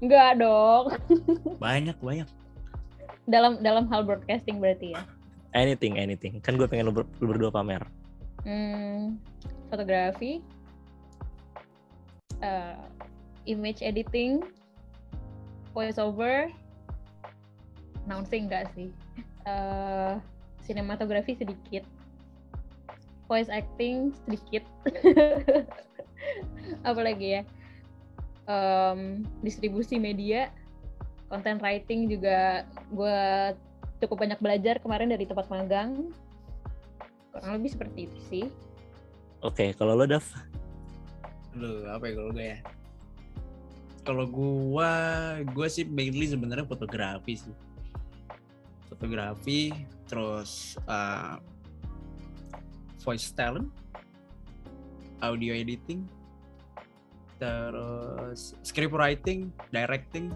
Enggak 0.03 0.39
dong. 0.39 0.85
banyak 1.65 1.97
banyak. 1.99 2.29
Dalam 3.25 3.63
dalam 3.63 3.87
hal 3.89 4.03
broadcasting 4.05 4.59
berarti 4.59 4.93
ya. 4.95 5.03
Anything 5.53 6.01
anything. 6.01 6.41
Kan 6.41 6.57
gue 6.57 6.65
pengen 6.65 6.91
lu, 6.91 6.95
ber, 6.97 7.05
lu 7.21 7.29
berdua 7.29 7.53
pamer. 7.53 7.85
Hmm, 8.43 9.23
fotografi, 9.71 10.43
uh, 12.43 12.75
image 13.47 13.83
editing, 13.83 14.43
voice 15.75 15.99
over, 15.99 16.51
announcing 18.07 18.51
enggak 18.51 18.71
sih. 18.75 18.91
Uh, 19.43 20.23
sinematografi 20.63 21.35
sedikit, 21.35 21.83
voice 23.27 23.51
acting 23.51 24.15
sedikit. 24.27 24.63
Apalagi 26.89 27.39
ya? 27.39 27.43
um, 28.47 29.23
distribusi 29.43 29.99
media, 29.99 30.51
content 31.31 31.63
writing 31.63 32.11
juga 32.11 32.67
gue 32.91 33.21
cukup 34.03 34.27
banyak 34.27 34.39
belajar 34.43 34.83
kemarin 34.83 35.13
dari 35.13 35.25
tempat 35.27 35.47
magang. 35.49 36.11
Kurang 37.33 37.53
lebih 37.61 37.71
seperti 37.73 37.99
itu 38.11 38.19
sih. 38.29 38.45
Oke, 39.43 39.73
okay, 39.73 39.75
kalau 39.75 39.99
lo 39.99 40.07
Dav? 40.07 40.23
Lo 41.57 41.87
apa 41.91 42.05
ya 42.11 42.13
kalau 42.19 42.31
gue 42.35 42.47
ya? 42.47 42.59
Kalau 44.03 44.27
gue, 44.27 44.93
gue 45.47 45.67
sih 45.71 45.87
mainly 45.87 46.27
sebenarnya 46.27 46.67
fotografi 46.67 47.39
sih. 47.39 47.55
Fotografi, 48.91 49.71
terus 50.11 50.75
uh, 50.91 51.39
voice 53.07 53.31
talent, 53.31 53.71
audio 55.23 55.55
editing, 55.55 56.03
terus 57.39 58.59
script 58.67 58.95
writing, 58.95 59.55
directing, 59.71 60.35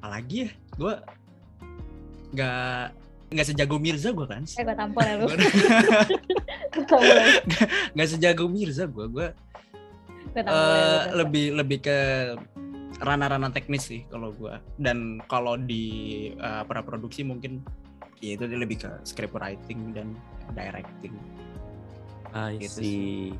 apalagi 0.00 0.48
ya, 0.48 0.50
gue 0.76 0.94
nggak 2.36 2.84
nggak 3.28 3.46
sejago 3.48 3.76
Mirza 3.76 4.12
gue 4.12 4.26
kan? 4.28 4.44
Eh 4.44 4.64
gue 4.64 4.76
tampol 4.76 5.04
ya 5.04 5.14
lu. 5.20 5.28
Nggak 7.96 8.08
sejago 8.08 8.44
Mirza 8.48 8.84
gue, 8.88 9.06
gue 9.08 9.28
uh, 10.46 11.10
lebih 11.16 11.58
lebih 11.58 11.78
ke 11.82 11.98
ranah-ranah 13.02 13.50
teknis 13.54 13.90
sih 13.90 14.02
kalau 14.10 14.34
gue. 14.34 14.54
Dan 14.78 15.22
kalau 15.26 15.58
di 15.58 16.28
uh, 16.38 16.62
para 16.66 16.82
produksi 16.82 17.22
mungkin 17.26 17.62
ya 18.18 18.34
itu 18.34 18.44
lebih 18.50 18.82
ke 18.82 18.90
script 19.06 19.34
writing 19.34 19.94
dan 19.94 20.14
directing. 20.54 21.14
I 22.34 22.60
gitu 22.60 22.80
see. 22.82 23.32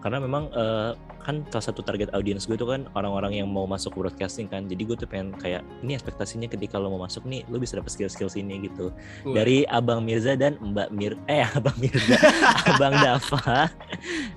Karena 0.00 0.18
memang 0.20 0.48
uh, 0.56 0.96
kan 1.20 1.44
salah 1.52 1.66
satu 1.70 1.84
target 1.84 2.08
audiens 2.16 2.48
gue 2.48 2.56
itu 2.56 2.64
kan 2.64 2.88
orang-orang 2.96 3.36
yang 3.44 3.48
mau 3.52 3.68
masuk 3.68 3.92
broadcasting 3.92 4.48
kan. 4.48 4.64
Jadi 4.64 4.82
gue 4.88 4.96
tuh 4.96 5.08
pengen 5.08 5.36
kayak 5.36 5.60
ini 5.84 5.94
ekspektasinya 5.96 6.48
ketika 6.48 6.80
lo 6.80 6.88
mau 6.88 7.04
masuk 7.04 7.28
nih 7.28 7.44
lo 7.52 7.60
bisa 7.60 7.76
dapat 7.76 7.92
skill-skill 7.92 8.32
sini 8.32 8.64
gitu. 8.64 8.88
Uh. 9.22 9.36
dari 9.36 9.68
abang 9.68 10.00
Mirza 10.00 10.34
dan 10.34 10.56
Mbak 10.58 10.88
Mir 10.96 11.14
eh 11.28 11.44
abang 11.58 11.76
Mirza 11.76 12.16
abang 12.72 12.94
Dava 12.96 13.68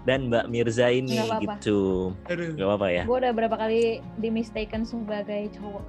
dan 0.04 0.28
Mbak 0.28 0.45
Mirza 0.52 0.88
ini 0.91 1.15
gak 1.15 1.26
apa 1.26 1.36
-apa. 1.39 1.43
gitu 1.47 1.80
Gak 2.28 2.67
apa-apa 2.67 2.88
ya? 2.91 3.04
Gue 3.08 3.17
udah 3.23 3.32
berapa 3.32 3.56
kali 3.56 4.04
di 4.19 4.30
mistaken 4.30 4.84
sebagai 4.84 5.47
cowok 5.56 5.84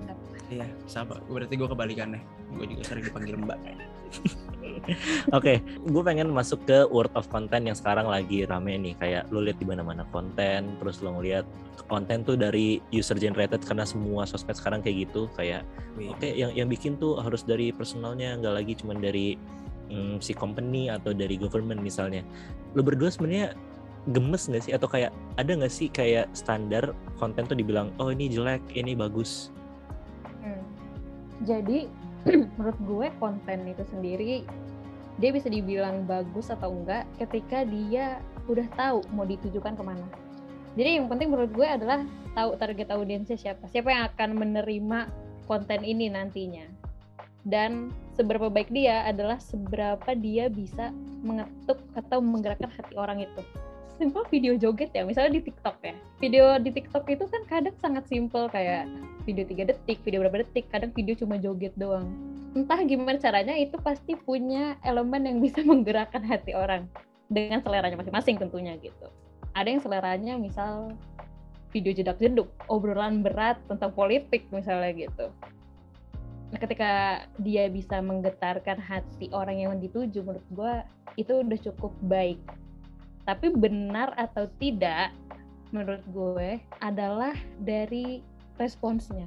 iya 0.52 0.66
sama. 0.86 1.18
Berarti 1.26 1.58
gue 1.58 1.68
kebalikannya. 1.68 2.22
Gue 2.54 2.66
juga 2.70 2.82
sering 2.86 3.04
dipanggil 3.10 3.34
Mbak 3.42 3.58
Oke, 4.64 4.90
okay, 5.32 5.56
gue 5.64 6.02
pengen 6.04 6.28
masuk 6.32 6.60
ke 6.68 6.84
word 6.92 7.12
of 7.16 7.28
content 7.32 7.64
yang 7.64 7.76
sekarang 7.76 8.08
lagi 8.08 8.44
rame 8.44 8.76
nih. 8.76 8.94
Kayak 9.00 9.22
lo 9.32 9.40
lihat 9.40 9.56
di 9.60 9.66
mana-mana 9.68 10.04
konten, 10.12 10.76
terus 10.80 11.00
lo 11.00 11.16
ngeliat 11.16 11.44
konten 11.88 12.24
tuh 12.24 12.36
dari 12.36 12.80
user 12.92 13.16
generated 13.16 13.60
karena 13.64 13.84
semua 13.84 14.28
sosmed 14.28 14.56
sekarang 14.56 14.84
kayak 14.84 15.08
gitu. 15.08 15.28
Kayak 15.36 15.64
oke, 15.96 16.20
okay, 16.20 16.36
yang 16.36 16.52
yang 16.52 16.68
bikin 16.68 17.00
tuh 17.00 17.16
harus 17.20 17.44
dari 17.44 17.72
personalnya, 17.72 18.36
nggak 18.40 18.54
lagi 18.60 18.72
cuma 18.76 18.92
dari 18.96 19.36
mm, 19.88 20.20
si 20.20 20.32
company 20.36 20.92
atau 20.92 21.12
dari 21.16 21.36
government 21.40 21.80
misalnya. 21.80 22.20
Lo 22.76 22.84
berdua 22.84 23.08
sebenarnya 23.08 23.56
gemes 24.12 24.52
nggak 24.52 24.62
sih 24.68 24.72
atau 24.76 24.84
kayak 24.84 25.16
ada 25.40 25.48
nggak 25.56 25.72
sih 25.72 25.88
kayak 25.88 26.28
standar 26.36 26.92
konten 27.16 27.48
tuh 27.48 27.56
dibilang 27.56 27.88
oh 27.96 28.12
ini 28.12 28.28
jelek, 28.28 28.60
ini 28.76 28.92
bagus. 28.92 29.48
Hmm. 30.44 30.60
Jadi 31.44 31.88
menurut 32.56 32.78
gue 32.84 33.06
konten 33.20 33.58
itu 33.68 33.84
sendiri 33.88 34.44
dia 35.18 35.30
bisa 35.30 35.46
dibilang 35.46 36.08
bagus 36.08 36.50
atau 36.50 36.74
enggak 36.74 37.06
ketika 37.22 37.62
dia 37.62 38.18
udah 38.50 38.66
tahu 38.74 38.98
mau 39.14 39.22
ditujukan 39.22 39.78
ke 39.78 39.82
mana. 39.84 40.06
Jadi 40.74 40.98
yang 40.98 41.06
penting 41.06 41.30
menurut 41.30 41.54
gue 41.54 41.62
adalah 41.62 42.02
tahu 42.34 42.58
target 42.58 42.90
audiensnya 42.90 43.38
siapa, 43.38 43.70
siapa 43.70 43.94
yang 43.94 44.10
akan 44.10 44.30
menerima 44.34 45.06
konten 45.46 45.86
ini 45.86 46.10
nantinya. 46.10 46.66
Dan 47.46 47.94
seberapa 48.18 48.50
baik 48.50 48.72
dia 48.74 49.06
adalah 49.06 49.38
seberapa 49.38 50.16
dia 50.18 50.50
bisa 50.50 50.90
mengetuk 51.22 51.78
atau 51.94 52.18
menggerakkan 52.18 52.72
hati 52.72 52.94
orang 52.98 53.22
itu. 53.22 53.42
Simple 53.94 54.26
video 54.26 54.58
joget 54.58 54.90
ya, 54.90 55.06
misalnya 55.06 55.38
di 55.38 55.42
TikTok 55.46 55.76
ya. 55.86 55.94
Video 56.18 56.58
di 56.58 56.74
TikTok 56.74 57.06
itu 57.06 57.30
kan 57.30 57.46
kadang 57.46 57.76
sangat 57.78 58.10
simple 58.10 58.50
kayak 58.50 58.90
video 59.24 59.44
tiga 59.48 59.72
detik, 59.72 60.04
video 60.04 60.22
berapa 60.22 60.44
detik, 60.44 60.68
kadang 60.68 60.92
video 60.92 61.16
cuma 61.18 61.40
joget 61.40 61.72
doang 61.74 62.06
entah 62.54 62.78
gimana 62.86 63.18
caranya 63.18 63.58
itu 63.58 63.74
pasti 63.82 64.14
punya 64.14 64.78
elemen 64.86 65.26
yang 65.26 65.38
bisa 65.42 65.60
menggerakkan 65.68 66.22
hati 66.22 66.54
orang 66.54 66.86
dengan 67.26 67.60
seleranya 67.60 67.98
masing-masing 67.98 68.38
tentunya 68.38 68.78
gitu. 68.78 69.10
Ada 69.58 69.68
yang 69.74 69.82
seleranya 69.82 70.34
misal 70.38 70.94
video 71.74 71.90
jedak 71.90 72.22
jeduk, 72.22 72.46
obrolan 72.70 73.26
berat 73.26 73.58
tentang 73.66 73.90
politik 73.90 74.46
misalnya 74.54 74.94
gitu. 74.94 75.26
Nah, 76.54 76.58
ketika 76.62 77.26
dia 77.42 77.66
bisa 77.66 77.98
menggetarkan 77.98 78.78
hati 78.78 79.26
orang 79.34 79.58
yang 79.58 79.74
dituju, 79.82 80.22
menurut 80.22 80.46
gue 80.54 80.74
itu 81.18 81.42
udah 81.42 81.58
cukup 81.58 81.90
baik. 82.06 82.38
Tapi 83.26 83.50
benar 83.50 84.14
atau 84.14 84.46
tidak, 84.62 85.10
menurut 85.74 86.04
gue 86.14 86.62
adalah 86.78 87.34
dari 87.58 88.22
responsnya. 88.58 89.26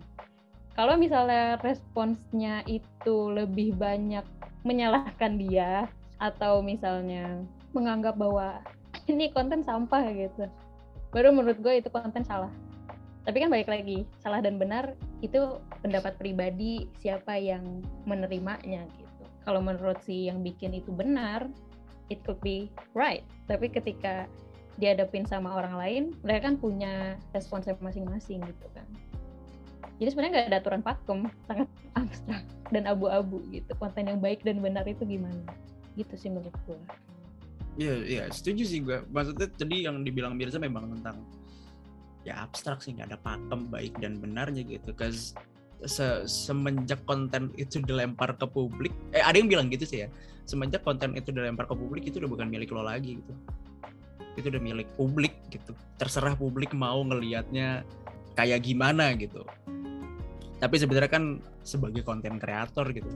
Kalau 0.78 0.94
misalnya 0.94 1.58
responsnya 1.66 2.62
itu 2.70 3.34
lebih 3.34 3.74
banyak 3.74 4.24
menyalahkan 4.62 5.42
dia 5.42 5.90
atau 6.22 6.62
misalnya 6.62 7.42
menganggap 7.74 8.18
bahwa 8.18 8.62
ini 9.12 9.34
konten 9.34 9.66
sampah 9.66 10.06
gitu 10.13 10.46
baru 11.16 11.32
menurut 11.32 11.58
gue 11.63 11.80
itu 11.80 11.90
konten 11.90 12.24
salah. 12.28 12.52
Tapi 13.28 13.44
kan 13.44 13.52
balik 13.52 13.68
lagi 13.68 14.08
salah 14.24 14.40
dan 14.40 14.56
benar 14.56 14.96
itu 15.20 15.60
pendapat 15.84 16.16
pribadi 16.16 16.88
siapa 17.04 17.36
yang 17.36 17.84
menerimanya 18.08 18.88
gitu. 18.96 19.24
Kalau 19.44 19.60
menurut 19.60 20.00
si 20.04 20.32
yang 20.32 20.44
bikin 20.44 20.76
itu 20.76 20.92
benar 20.92 21.48
it 22.08 22.24
could 22.24 22.40
be 22.40 22.72
right. 22.96 23.24
Tapi 23.48 23.68
ketika 23.68 24.28
dihadapin 24.78 25.26
sama 25.26 25.58
orang 25.58 25.76
lain 25.76 26.04
mereka 26.22 26.54
kan 26.54 26.56
punya 26.62 27.18
responsnya 27.34 27.74
masing-masing 27.82 28.46
gitu 28.46 28.68
kan 28.78 28.86
jadi 29.98 30.10
sebenarnya 30.14 30.32
nggak 30.34 30.48
ada 30.54 30.58
aturan 30.62 30.82
pakem 30.86 31.20
sangat 31.50 31.70
abstrak 31.98 32.44
dan 32.70 32.84
abu-abu 32.86 33.42
gitu 33.50 33.72
konten 33.82 34.06
yang 34.06 34.20
baik 34.22 34.46
dan 34.46 34.62
benar 34.62 34.86
itu 34.86 35.02
gimana 35.04 35.42
gitu 35.98 36.14
sih 36.14 36.30
menurut 36.30 36.54
gue 36.70 36.80
Iya, 37.78 37.94
iya, 38.10 38.24
setuju 38.34 38.66
sih 38.66 38.82
gue. 38.82 39.06
Maksudnya 39.14 39.54
tadi 39.54 39.86
yang 39.86 40.02
dibilang 40.02 40.34
Mirza 40.34 40.58
memang 40.58 40.98
tentang 40.98 41.22
ya 42.26 42.42
abstrak 42.42 42.82
sih, 42.82 42.98
nggak 42.98 43.14
ada 43.14 43.20
pakem 43.22 43.70
baik 43.70 43.94
dan 44.02 44.18
benarnya 44.18 44.66
gitu. 44.66 44.98
Cause 44.98 45.38
se 45.86 46.26
semenjak 46.26 47.06
konten 47.06 47.54
itu 47.54 47.78
dilempar 47.86 48.34
ke 48.34 48.50
publik, 48.50 48.90
eh 49.14 49.22
ada 49.22 49.38
yang 49.38 49.46
bilang 49.46 49.70
gitu 49.70 49.86
sih 49.86 50.00
ya. 50.06 50.10
Semenjak 50.50 50.82
konten 50.82 51.14
itu 51.14 51.30
dilempar 51.30 51.70
ke 51.70 51.78
publik 51.78 52.10
itu 52.10 52.18
udah 52.18 52.34
bukan 52.34 52.50
milik 52.50 52.74
lo 52.74 52.82
lagi 52.82 53.22
gitu. 53.22 53.34
Itu 54.42 54.50
udah 54.50 54.62
milik 54.74 54.90
publik 54.98 55.38
gitu. 55.54 55.78
Terserah 56.02 56.34
publik 56.34 56.74
mau 56.74 56.98
ngelihatnya 57.06 57.86
kayak 58.38 58.66
gimana 58.66 59.18
gitu 59.18 59.42
tapi 60.58 60.76
sebenarnya 60.82 61.12
kan 61.12 61.24
sebagai 61.62 62.02
konten 62.02 62.41
kreator 62.41 62.89
gitu 62.93 63.10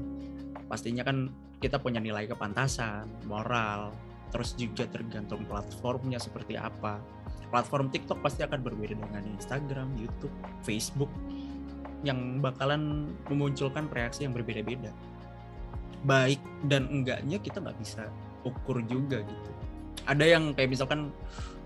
pastinya 0.71 1.04
kan 1.04 1.27
kita 1.60 1.77
punya 1.77 1.99
nilai 1.99 2.25
kepantasan 2.32 3.06
moral 3.27 3.91
terus 4.32 4.56
juga 4.56 4.88
tergantung 4.88 5.43
platformnya 5.45 6.17
seperti 6.17 6.56
apa. 6.56 7.04
Platform 7.51 7.91
TikTok 7.91 8.23
pasti 8.23 8.47
akan 8.47 8.63
berbeda 8.63 8.95
dengan 8.95 9.27
Instagram, 9.36 9.91
YouTube, 9.99 10.32
Facebook 10.63 11.12
yang 12.08 12.39
bakalan 12.39 13.12
memunculkan 13.27 13.91
reaksi 13.91 14.23
yang 14.23 14.32
berbeda-beda. 14.32 14.95
Baik 16.08 16.39
dan 16.71 16.88
enggaknya 16.88 17.38
kita 17.43 17.60
nggak 17.60 17.77
bisa 17.77 18.08
ukur 18.47 18.80
juga 18.88 19.19
gitu. 19.21 19.51
Ada 20.08 20.39
yang 20.39 20.56
kayak 20.56 20.71
misalkan 20.71 21.12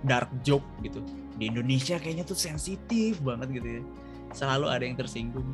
dark 0.04 0.28
joke 0.42 0.66
gitu. 0.82 1.06
Di 1.38 1.54
Indonesia 1.54 2.02
kayaknya 2.02 2.26
tuh 2.26 2.36
sensitif 2.36 3.22
banget 3.22 3.62
gitu 3.62 3.70
ya 3.80 3.84
selalu 4.32 4.72
ada 4.72 4.84
yang 4.88 4.98
tersinggung. 4.98 5.46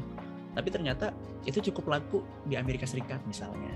Tapi 0.52 0.68
ternyata 0.68 1.16
itu 1.48 1.72
cukup 1.72 1.98
laku 1.98 2.20
di 2.46 2.60
Amerika 2.60 2.86
Serikat 2.86 3.24
misalnya. 3.26 3.74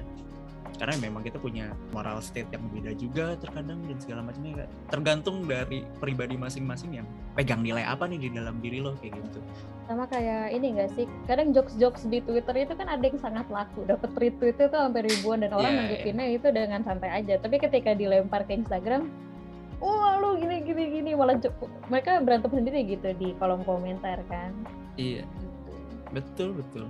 Karena 0.76 0.96
memang 1.00 1.24
kita 1.24 1.40
punya 1.40 1.72
moral 1.96 2.20
state 2.20 2.52
yang 2.52 2.68
berbeda 2.68 2.92
juga 3.00 3.26
terkadang 3.40 3.80
dan 3.88 3.98
segala 4.04 4.28
macamnya 4.28 4.68
tergantung 4.92 5.48
dari 5.48 5.88
pribadi 6.04 6.36
masing-masing 6.36 7.00
yang 7.00 7.08
pegang 7.32 7.64
nilai 7.64 7.88
apa 7.88 8.04
nih 8.12 8.28
di 8.28 8.30
dalam 8.36 8.60
diri 8.60 8.84
lo 8.84 8.92
kayak 9.00 9.16
gitu. 9.16 9.40
Sama 9.88 10.04
kayak 10.12 10.52
ini 10.52 10.76
gak 10.76 10.92
sih? 11.00 11.08
Kadang 11.32 11.56
jokes-jokes 11.56 12.12
di 12.12 12.20
Twitter 12.20 12.68
itu 12.68 12.74
kan 12.76 12.92
ada 12.92 13.04
yang 13.08 13.16
sangat 13.24 13.48
laku. 13.48 13.88
Dapat 13.88 14.12
retweet 14.20 14.58
itu 14.60 14.68
sampai 14.68 15.02
ribuan 15.08 15.40
dan 15.48 15.56
orang 15.56 15.72
yeah, 15.72 15.80
nanggepinnya 15.80 16.26
yeah. 16.28 16.38
itu 16.44 16.48
dengan 16.52 16.82
santai 16.84 17.10
aja. 17.24 17.40
Tapi 17.40 17.56
ketika 17.56 17.96
dilempar 17.96 18.44
ke 18.44 18.60
Instagram 18.60 19.08
wah 19.80 20.20
lu 20.20 20.44
gini 20.44 20.60
gini 20.60 20.84
gini. 20.92 21.12
Malah 21.16 21.40
mereka 21.88 22.20
berantem 22.20 22.52
sendiri 22.52 22.84
gitu 22.84 23.16
di 23.16 23.32
kolom 23.40 23.64
komentar 23.64 24.20
kan 24.28 24.52
iya. 24.96 25.24
Betul 26.12 26.56
betul. 26.56 26.86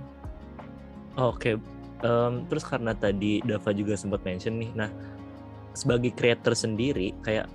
Oke 1.16 1.54
okay. 1.54 1.54
um, 2.04 2.44
terus 2.46 2.62
karena 2.62 2.92
tadi 2.92 3.40
Dava 3.42 3.72
juga 3.72 3.96
sempat 3.96 4.20
mention 4.22 4.60
nih 4.60 4.70
nah 4.76 4.90
sebagai 5.72 6.12
creator 6.12 6.52
sendiri 6.52 7.12
kayak 7.24 7.48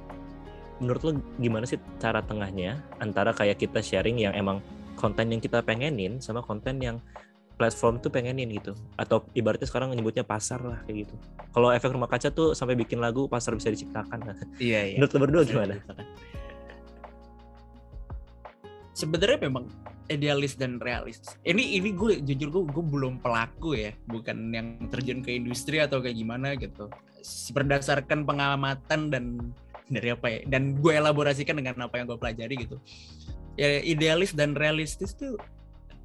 menurut 0.82 1.02
lo 1.06 1.12
gimana 1.38 1.66
sih 1.70 1.78
cara 2.02 2.26
tengahnya 2.26 2.82
antara 2.98 3.34
kayak 3.38 3.62
kita 3.62 3.86
sharing 3.86 4.18
yang 4.18 4.34
emang 4.34 4.58
konten 4.98 5.30
yang 5.30 5.42
kita 5.42 5.62
pengenin 5.62 6.18
sama 6.18 6.42
konten 6.42 6.82
yang 6.82 6.98
platform 7.62 8.02
tuh 8.02 8.10
pengenin 8.10 8.50
gitu? 8.50 8.74
Atau 8.98 9.22
ibaratnya 9.38 9.70
sekarang 9.70 9.94
nyebutnya 9.94 10.26
pasar 10.26 10.66
lah 10.66 10.82
kayak 10.90 11.06
gitu. 11.06 11.16
Kalau 11.54 11.70
efek 11.70 11.94
rumah 11.94 12.10
kaca 12.10 12.34
tuh 12.34 12.58
sampai 12.58 12.74
bikin 12.74 12.98
lagu 12.98 13.30
pasar 13.30 13.54
bisa 13.54 13.70
diciptakan. 13.70 14.34
Iya 14.58 14.82
iya. 14.90 14.98
Menurut 14.98 15.14
lo 15.14 15.20
berdua 15.22 15.44
gimana? 15.46 15.78
sebenarnya 19.02 19.50
memang 19.50 19.66
idealis 20.12 20.60
dan 20.60 20.78
realis. 20.78 21.24
Ini 21.48 21.80
ini 21.80 21.90
gue 21.96 22.20
jujur 22.22 22.50
gue 22.52 22.64
gue 22.68 22.86
belum 22.86 23.24
pelaku 23.24 23.80
ya. 23.80 23.92
Bukan 24.12 24.52
yang 24.52 24.68
terjun 24.92 25.24
ke 25.24 25.32
industri 25.34 25.80
atau 25.80 26.04
kayak 26.04 26.20
gimana 26.20 26.54
gitu. 26.60 26.92
Berdasarkan 27.56 28.28
pengamatan 28.28 29.10
dan 29.10 29.26
dari 29.92 30.12
apa 30.16 30.28
ya 30.32 30.40
dan 30.48 30.80
gue 30.80 30.94
elaborasikan 30.96 31.60
dengan 31.60 31.88
apa 31.88 32.00
yang 32.00 32.06
gue 32.12 32.20
pelajari 32.20 32.56
gitu. 32.68 32.78
Ya 33.60 33.80
idealis 33.84 34.32
dan 34.36 34.56
realistis 34.56 35.16
tuh 35.16 35.36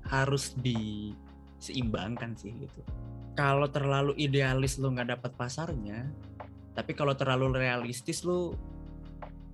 harus 0.06 0.54
di 0.58 1.12
seimbangkan 1.58 2.38
sih 2.38 2.54
gitu. 2.54 2.80
Kalau 3.36 3.68
terlalu 3.68 4.16
idealis 4.16 4.80
lu 4.80 4.94
nggak 4.96 5.18
dapat 5.18 5.32
pasarnya, 5.36 6.08
tapi 6.72 6.96
kalau 6.96 7.12
terlalu 7.12 7.60
realistis 7.60 8.24
lu 8.24 8.56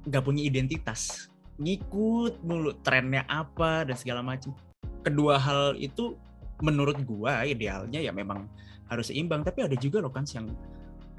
nggak 0.06 0.22
punya 0.22 0.42
identitas, 0.46 1.31
ngikut 1.60 2.40
mulu 2.44 2.72
trennya 2.80 3.26
apa 3.28 3.84
dan 3.84 3.96
segala 3.96 4.24
macam. 4.24 4.56
Kedua 5.02 5.36
hal 5.36 5.76
itu 5.76 6.16
menurut 6.62 6.96
gua 7.02 7.42
idealnya 7.42 7.98
ya 7.98 8.14
memang 8.14 8.46
harus 8.86 9.10
seimbang, 9.10 9.42
tapi 9.42 9.64
ada 9.66 9.76
juga 9.76 9.98
loh 9.98 10.12
kan 10.12 10.22
yang 10.30 10.52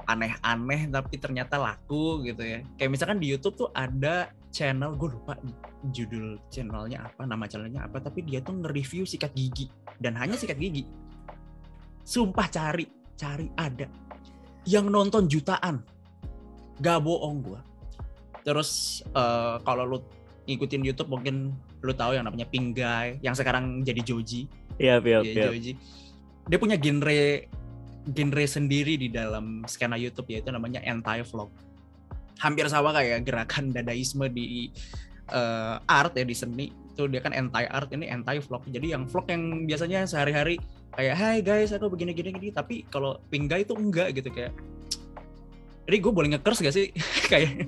aneh-aneh 0.04 0.92
tapi 0.92 1.16
ternyata 1.20 1.58
laku 1.58 2.24
gitu 2.28 2.44
ya. 2.44 2.60
Kayak 2.78 2.92
misalkan 2.92 3.18
di 3.20 3.32
YouTube 3.32 3.56
tuh 3.56 3.70
ada 3.74 4.32
channel 4.54 4.94
gue 4.94 5.10
lupa 5.18 5.34
judul 5.90 6.38
channelnya 6.54 7.10
apa, 7.10 7.26
nama 7.26 7.50
channelnya 7.50 7.90
apa, 7.90 7.98
tapi 8.04 8.22
dia 8.22 8.40
tuh 8.44 8.62
nge-review 8.62 9.04
sikat 9.08 9.34
gigi 9.34 9.68
dan 9.98 10.14
hanya 10.14 10.38
sikat 10.38 10.62
gigi. 10.62 10.86
Sumpah 12.04 12.48
cari, 12.52 12.86
cari 13.18 13.48
ada 13.58 13.88
yang 14.68 14.92
nonton 14.92 15.26
jutaan. 15.26 15.82
Gak 16.84 17.00
bohong 17.02 17.42
gue. 17.42 17.60
Terus 18.44 19.02
uh, 19.16 19.58
kalau 19.64 19.88
lu 19.88 20.00
ngikutin 20.44 20.84
YouTube 20.84 21.10
mungkin 21.12 21.56
lu 21.84 21.94
tahu 21.96 22.16
yang 22.16 22.28
namanya 22.28 22.48
Pink 22.48 22.80
Guy 22.80 23.20
yang 23.24 23.36
sekarang 23.36 23.84
jadi 23.84 24.02
Joji. 24.04 24.48
Iya, 24.80 25.00
iya, 25.00 25.20
iya. 25.24 25.44
Joji. 25.52 25.74
Dia 26.50 26.58
punya 26.60 26.76
genre 26.76 27.48
genre 28.04 28.44
sendiri 28.44 29.00
di 29.00 29.08
dalam 29.08 29.64
skena 29.64 29.96
YouTube 29.96 30.28
yaitu 30.32 30.52
namanya 30.52 30.84
anti 30.84 31.24
vlog. 31.24 31.52
Hampir 32.42 32.68
sama 32.68 32.92
kayak 32.92 33.24
gerakan 33.24 33.72
dadaisme 33.72 34.28
di 34.28 34.68
uh, 35.32 35.80
art 35.88 36.18
ya 36.18 36.28
di 36.28 36.36
seni 36.36 36.68
itu 36.94 37.10
dia 37.10 37.24
kan 37.24 37.32
anti 37.34 37.64
art 37.72 37.90
ini 37.96 38.12
anti 38.12 38.44
vlog. 38.44 38.68
Jadi 38.68 38.92
yang 38.92 39.08
vlog 39.08 39.26
yang 39.32 39.64
biasanya 39.64 40.04
sehari-hari 40.04 40.60
kayak 40.94 41.16
hai 41.18 41.38
guys 41.42 41.74
aku 41.74 41.90
begini 41.90 42.14
gini 42.14 42.30
gini 42.30 42.50
tapi 42.54 42.86
kalau 42.94 43.18
Pink 43.34 43.50
Guy 43.50 43.66
itu 43.66 43.74
enggak 43.74 44.14
gitu 44.14 44.30
kayak 44.30 44.54
jadi 45.84 45.98
gue 46.00 46.12
boleh 46.16 46.30
ngekers 46.36 46.64
gak 46.64 46.76
sih? 46.76 46.96
Kayak 47.32 47.68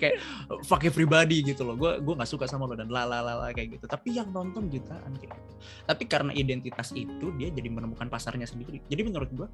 kayak 0.00 0.16
fuck 0.64 0.80
everybody 0.86 1.44
gitu 1.44 1.66
loh. 1.66 1.76
Gue 1.76 2.00
gue 2.00 2.14
nggak 2.16 2.30
suka 2.30 2.48
sama 2.48 2.64
lo 2.64 2.72
dan 2.72 2.88
lalalala 2.88 3.52
kayak 3.52 3.76
gitu. 3.76 3.84
Tapi 3.84 4.16
yang 4.16 4.32
nonton 4.32 4.72
jutaan 4.72 5.12
kayak 5.20 5.36
gitu. 5.36 5.52
Tapi 5.84 6.04
karena 6.08 6.32
identitas 6.32 6.88
itu 6.96 7.28
dia 7.36 7.52
jadi 7.52 7.68
menemukan 7.68 8.08
pasarnya 8.08 8.48
sendiri. 8.48 8.80
Jadi 8.88 9.02
menurut 9.04 9.28
gue 9.28 9.48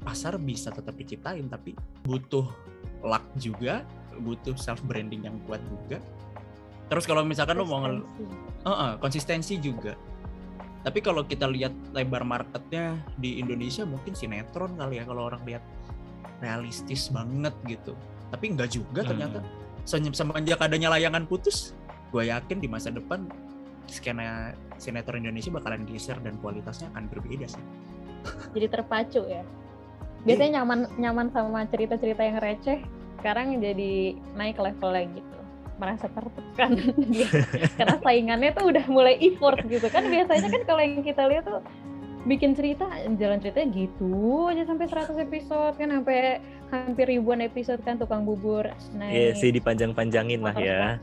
pasar 0.00 0.40
bisa 0.40 0.72
tetap 0.72 0.96
diciptain 0.96 1.44
tapi 1.48 1.76
butuh 2.04 2.48
luck 3.04 3.24
juga 3.36 3.84
butuh 4.20 4.56
self 4.56 4.80
branding 4.88 5.28
yang 5.28 5.36
kuat 5.44 5.60
juga. 5.68 6.00
Terus 6.88 7.04
kalau 7.04 7.26
misalkan 7.26 7.58
lo 7.58 7.68
mau 7.68 7.84
ngel 7.84 8.00
uh 8.64 8.70
-uh, 8.70 8.92
konsistensi 8.96 9.60
juga. 9.60 9.92
Tapi 10.86 11.02
kalau 11.02 11.26
kita 11.26 11.50
lihat 11.50 11.74
lebar 11.90 12.22
marketnya 12.22 12.94
di 13.18 13.42
Indonesia 13.42 13.82
mungkin 13.82 14.14
sinetron 14.14 14.78
kali 14.78 15.02
ya 15.02 15.04
kalau 15.04 15.26
orang 15.26 15.42
lihat 15.42 15.62
realistis 16.40 17.08
banget 17.08 17.54
gitu. 17.66 17.92
Tapi 18.32 18.44
enggak 18.52 18.74
juga 18.74 19.00
hmm. 19.04 19.10
ternyata 19.10 19.38
semenjak 19.86 20.58
adanya 20.58 20.90
layangan 20.90 21.30
putus 21.30 21.70
gue 22.10 22.26
yakin 22.26 22.58
di 22.58 22.66
masa 22.66 22.90
depan 22.90 23.26
skena 23.86 24.50
sinetron 24.82 25.22
Indonesia 25.22 25.54
bakalan 25.54 25.86
geser 25.86 26.18
dan 26.26 26.34
kualitasnya 26.42 26.90
akan 26.94 27.06
berbeda 27.06 27.46
sih. 27.46 27.62
Jadi 28.54 28.66
terpacu 28.66 29.22
ya. 29.30 29.46
Biasanya 30.26 30.50
iya. 30.50 30.56
nyaman 30.62 30.80
nyaman 30.98 31.26
sama 31.30 31.62
cerita-cerita 31.70 32.22
yang 32.26 32.42
receh 32.42 32.82
sekarang 33.22 33.62
jadi 33.62 34.18
naik 34.34 34.58
level 34.58 34.90
lagi 34.90 35.22
gitu. 35.22 35.40
Merasa 35.78 36.10
tertekan. 36.10 36.70
Karena 37.78 37.96
saingannya 38.02 38.50
tuh 38.58 38.74
udah 38.74 38.84
mulai 38.90 39.14
effort 39.22 39.62
gitu 39.70 39.86
kan. 39.86 40.02
Biasanya 40.10 40.50
kan 40.50 40.62
kalau 40.66 40.82
yang 40.82 41.02
kita 41.06 41.22
lihat 41.30 41.46
tuh 41.46 41.62
bikin 42.26 42.58
cerita 42.58 42.90
jalan 43.16 43.38
ceritanya 43.38 43.70
gitu 43.70 44.50
aja 44.50 44.66
sampai 44.66 44.90
100 44.90 45.14
episode 45.30 45.74
kan 45.78 45.88
sampai 45.94 46.42
hampir 46.74 47.06
ribuan 47.06 47.38
episode 47.38 47.78
kan 47.86 47.96
tukang 47.96 48.26
bubur. 48.26 48.66
Nah 48.98 49.08
iya 49.08 49.30
sih 49.38 49.54
dipanjang-panjangin 49.54 50.42
lah 50.42 50.56
ya. 50.58 50.98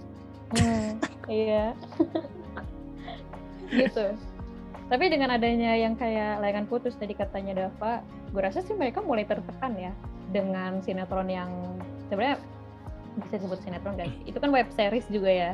Hmm, 0.53 0.99
iya. 1.31 1.71
Gitu. 3.73 4.05
Tapi 4.85 5.09
dengan 5.09 5.33
adanya 5.33 5.73
yang 5.73 5.97
kayak 5.97 6.37
layangan 6.43 6.69
putus 6.69 6.93
tadi 6.93 7.17
katanya 7.17 7.65
Dava 7.65 8.05
gue 8.33 8.41
rasa 8.41 8.65
sih 8.65 8.73
mereka 8.73 8.99
mulai 9.05 9.29
tertekan 9.29 9.77
ya 9.77 9.93
dengan 10.33 10.81
sinetron 10.81 11.29
yang 11.29 11.49
sebenarnya 12.09 12.41
bisa 13.21 13.37
disebut 13.37 13.61
sinetron 13.61 13.93
guys 13.93 14.13
itu 14.25 14.37
kan 14.41 14.49
web 14.49 14.65
series 14.73 15.05
juga 15.13 15.29
ya 15.29 15.51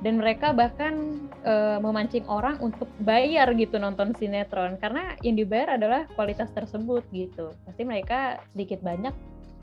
dan 0.00 0.16
mereka 0.16 0.56
bahkan 0.56 1.20
uh, 1.44 1.76
memancing 1.80 2.24
orang 2.24 2.56
untuk 2.64 2.88
bayar 3.04 3.52
gitu 3.56 3.76
nonton 3.76 4.16
sinetron. 4.16 4.80
Karena 4.80 5.12
yang 5.20 5.36
dibayar 5.36 5.76
adalah 5.76 6.08
kualitas 6.16 6.48
tersebut 6.56 7.04
gitu. 7.12 7.52
Pasti 7.68 7.82
mereka 7.84 8.40
sedikit 8.52 8.80
banyak 8.80 9.12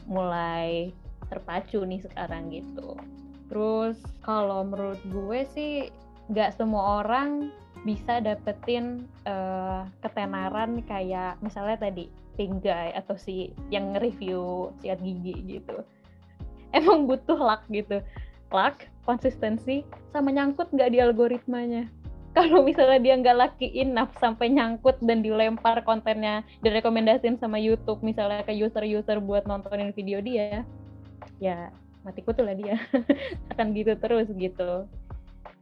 mulai 0.06 0.94
terpacu 1.28 1.82
nih 1.84 2.06
sekarang 2.06 2.54
gitu. 2.54 2.94
Terus 3.50 3.98
kalau 4.22 4.62
menurut 4.62 5.02
gue 5.10 5.40
sih 5.52 5.74
nggak 6.30 6.54
semua 6.54 7.02
orang 7.04 7.50
bisa 7.82 8.20
dapetin 8.20 9.08
uh, 9.26 9.88
ketenaran 10.04 10.84
kayak 10.86 11.40
misalnya 11.42 11.78
tadi 11.82 12.10
Guy 12.38 12.94
atau 12.94 13.18
si 13.18 13.50
yang 13.74 13.98
nge-review 13.98 14.70
siat 14.86 15.02
gigi 15.02 15.58
gitu. 15.58 15.82
Emang 16.78 17.10
butuh 17.10 17.34
luck 17.34 17.66
gitu 17.74 18.06
luck 18.52 18.88
konsistensi 19.08 19.88
sama 20.12 20.34
nyangkut 20.34 20.72
nggak 20.72 20.92
di 20.94 21.00
algoritmanya? 21.00 21.88
Kalau 22.38 22.62
misalnya 22.62 23.02
dia 23.02 23.16
nggak 23.18 23.38
lucky 23.38 23.68
enough 23.82 24.14
sampai 24.22 24.54
nyangkut 24.54 25.02
dan 25.02 25.26
dilempar 25.26 25.82
kontennya 25.82 26.46
direkomendasiin 26.62 27.42
sama 27.42 27.58
YouTube 27.58 28.06
misalnya 28.06 28.46
ke 28.46 28.54
user-user 28.54 29.18
buat 29.18 29.50
nontonin 29.50 29.90
video 29.96 30.22
dia 30.22 30.62
ya 31.42 31.74
mati 32.06 32.22
kutu 32.22 32.46
lah 32.46 32.54
dia. 32.54 32.78
Akan 33.52 33.74
gitu 33.74 33.98
terus 33.98 34.30
gitu. 34.38 34.86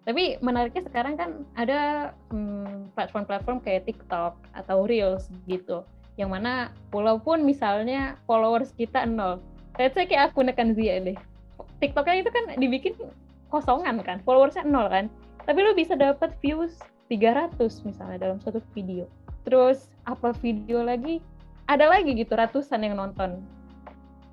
Tapi 0.06 0.38
menariknya 0.44 0.86
sekarang 0.86 1.18
kan 1.18 1.30
ada 1.58 2.14
hmm, 2.30 2.94
platform-platform 2.94 3.58
hmm, 3.62 3.66
kayak 3.66 3.90
TikTok 3.90 4.38
atau 4.54 4.86
Reels 4.86 5.32
gitu 5.50 5.82
yang 6.16 6.32
mana 6.32 6.72
walaupun 6.96 7.44
misalnya 7.44 8.16
followers 8.24 8.72
kita 8.76 9.04
nol 9.04 9.44
let's 9.76 9.96
say 9.96 10.08
kayak 10.08 10.32
aku 10.32 10.44
nekan 10.48 10.72
Zia 10.72 11.04
deh 11.04 11.20
TikToknya 11.84 12.24
itu 12.24 12.32
kan 12.32 12.44
dibikin 12.60 12.94
kosongan 13.52 14.00
kan, 14.02 14.20
followersnya 14.24 14.64
nol 14.68 14.88
kan. 14.88 15.12
Tapi 15.46 15.60
lu 15.62 15.78
bisa 15.78 15.94
dapat 15.94 16.34
views 16.42 16.76
300 17.12 17.60
misalnya 17.86 18.18
dalam 18.18 18.38
satu 18.42 18.60
video. 18.74 19.06
Terus 19.46 19.92
apa 20.10 20.34
video 20.42 20.82
lagi, 20.82 21.22
ada 21.70 21.86
lagi 21.86 22.18
gitu 22.18 22.34
ratusan 22.34 22.82
yang 22.82 22.98
nonton. 22.98 23.44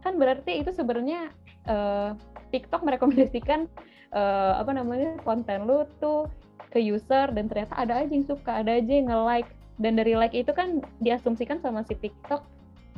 Kan 0.01 0.17
berarti 0.17 0.65
itu 0.65 0.73
sebenarnya 0.73 1.29
uh, 1.69 2.17
TikTok 2.51 2.81
merekomendasikan 2.85 3.69
uh, 4.17 4.61
apa 4.61 4.73
namanya 4.73 5.21
konten 5.25 5.69
lu 5.69 5.85
tuh 6.01 6.29
ke 6.73 6.81
user 6.81 7.29
dan 7.37 7.53
ternyata 7.53 7.77
ada 7.77 8.01
aja 8.01 8.09
yang 8.09 8.25
suka, 8.25 8.65
ada 8.65 8.81
aja 8.81 8.89
yang 8.89 9.13
nge-like 9.13 9.51
dan 9.81 9.97
dari 9.97 10.17
like 10.17 10.33
itu 10.33 10.53
kan 10.57 10.81
diasumsikan 11.05 11.61
sama 11.61 11.85
si 11.85 11.97
TikTok 11.97 12.45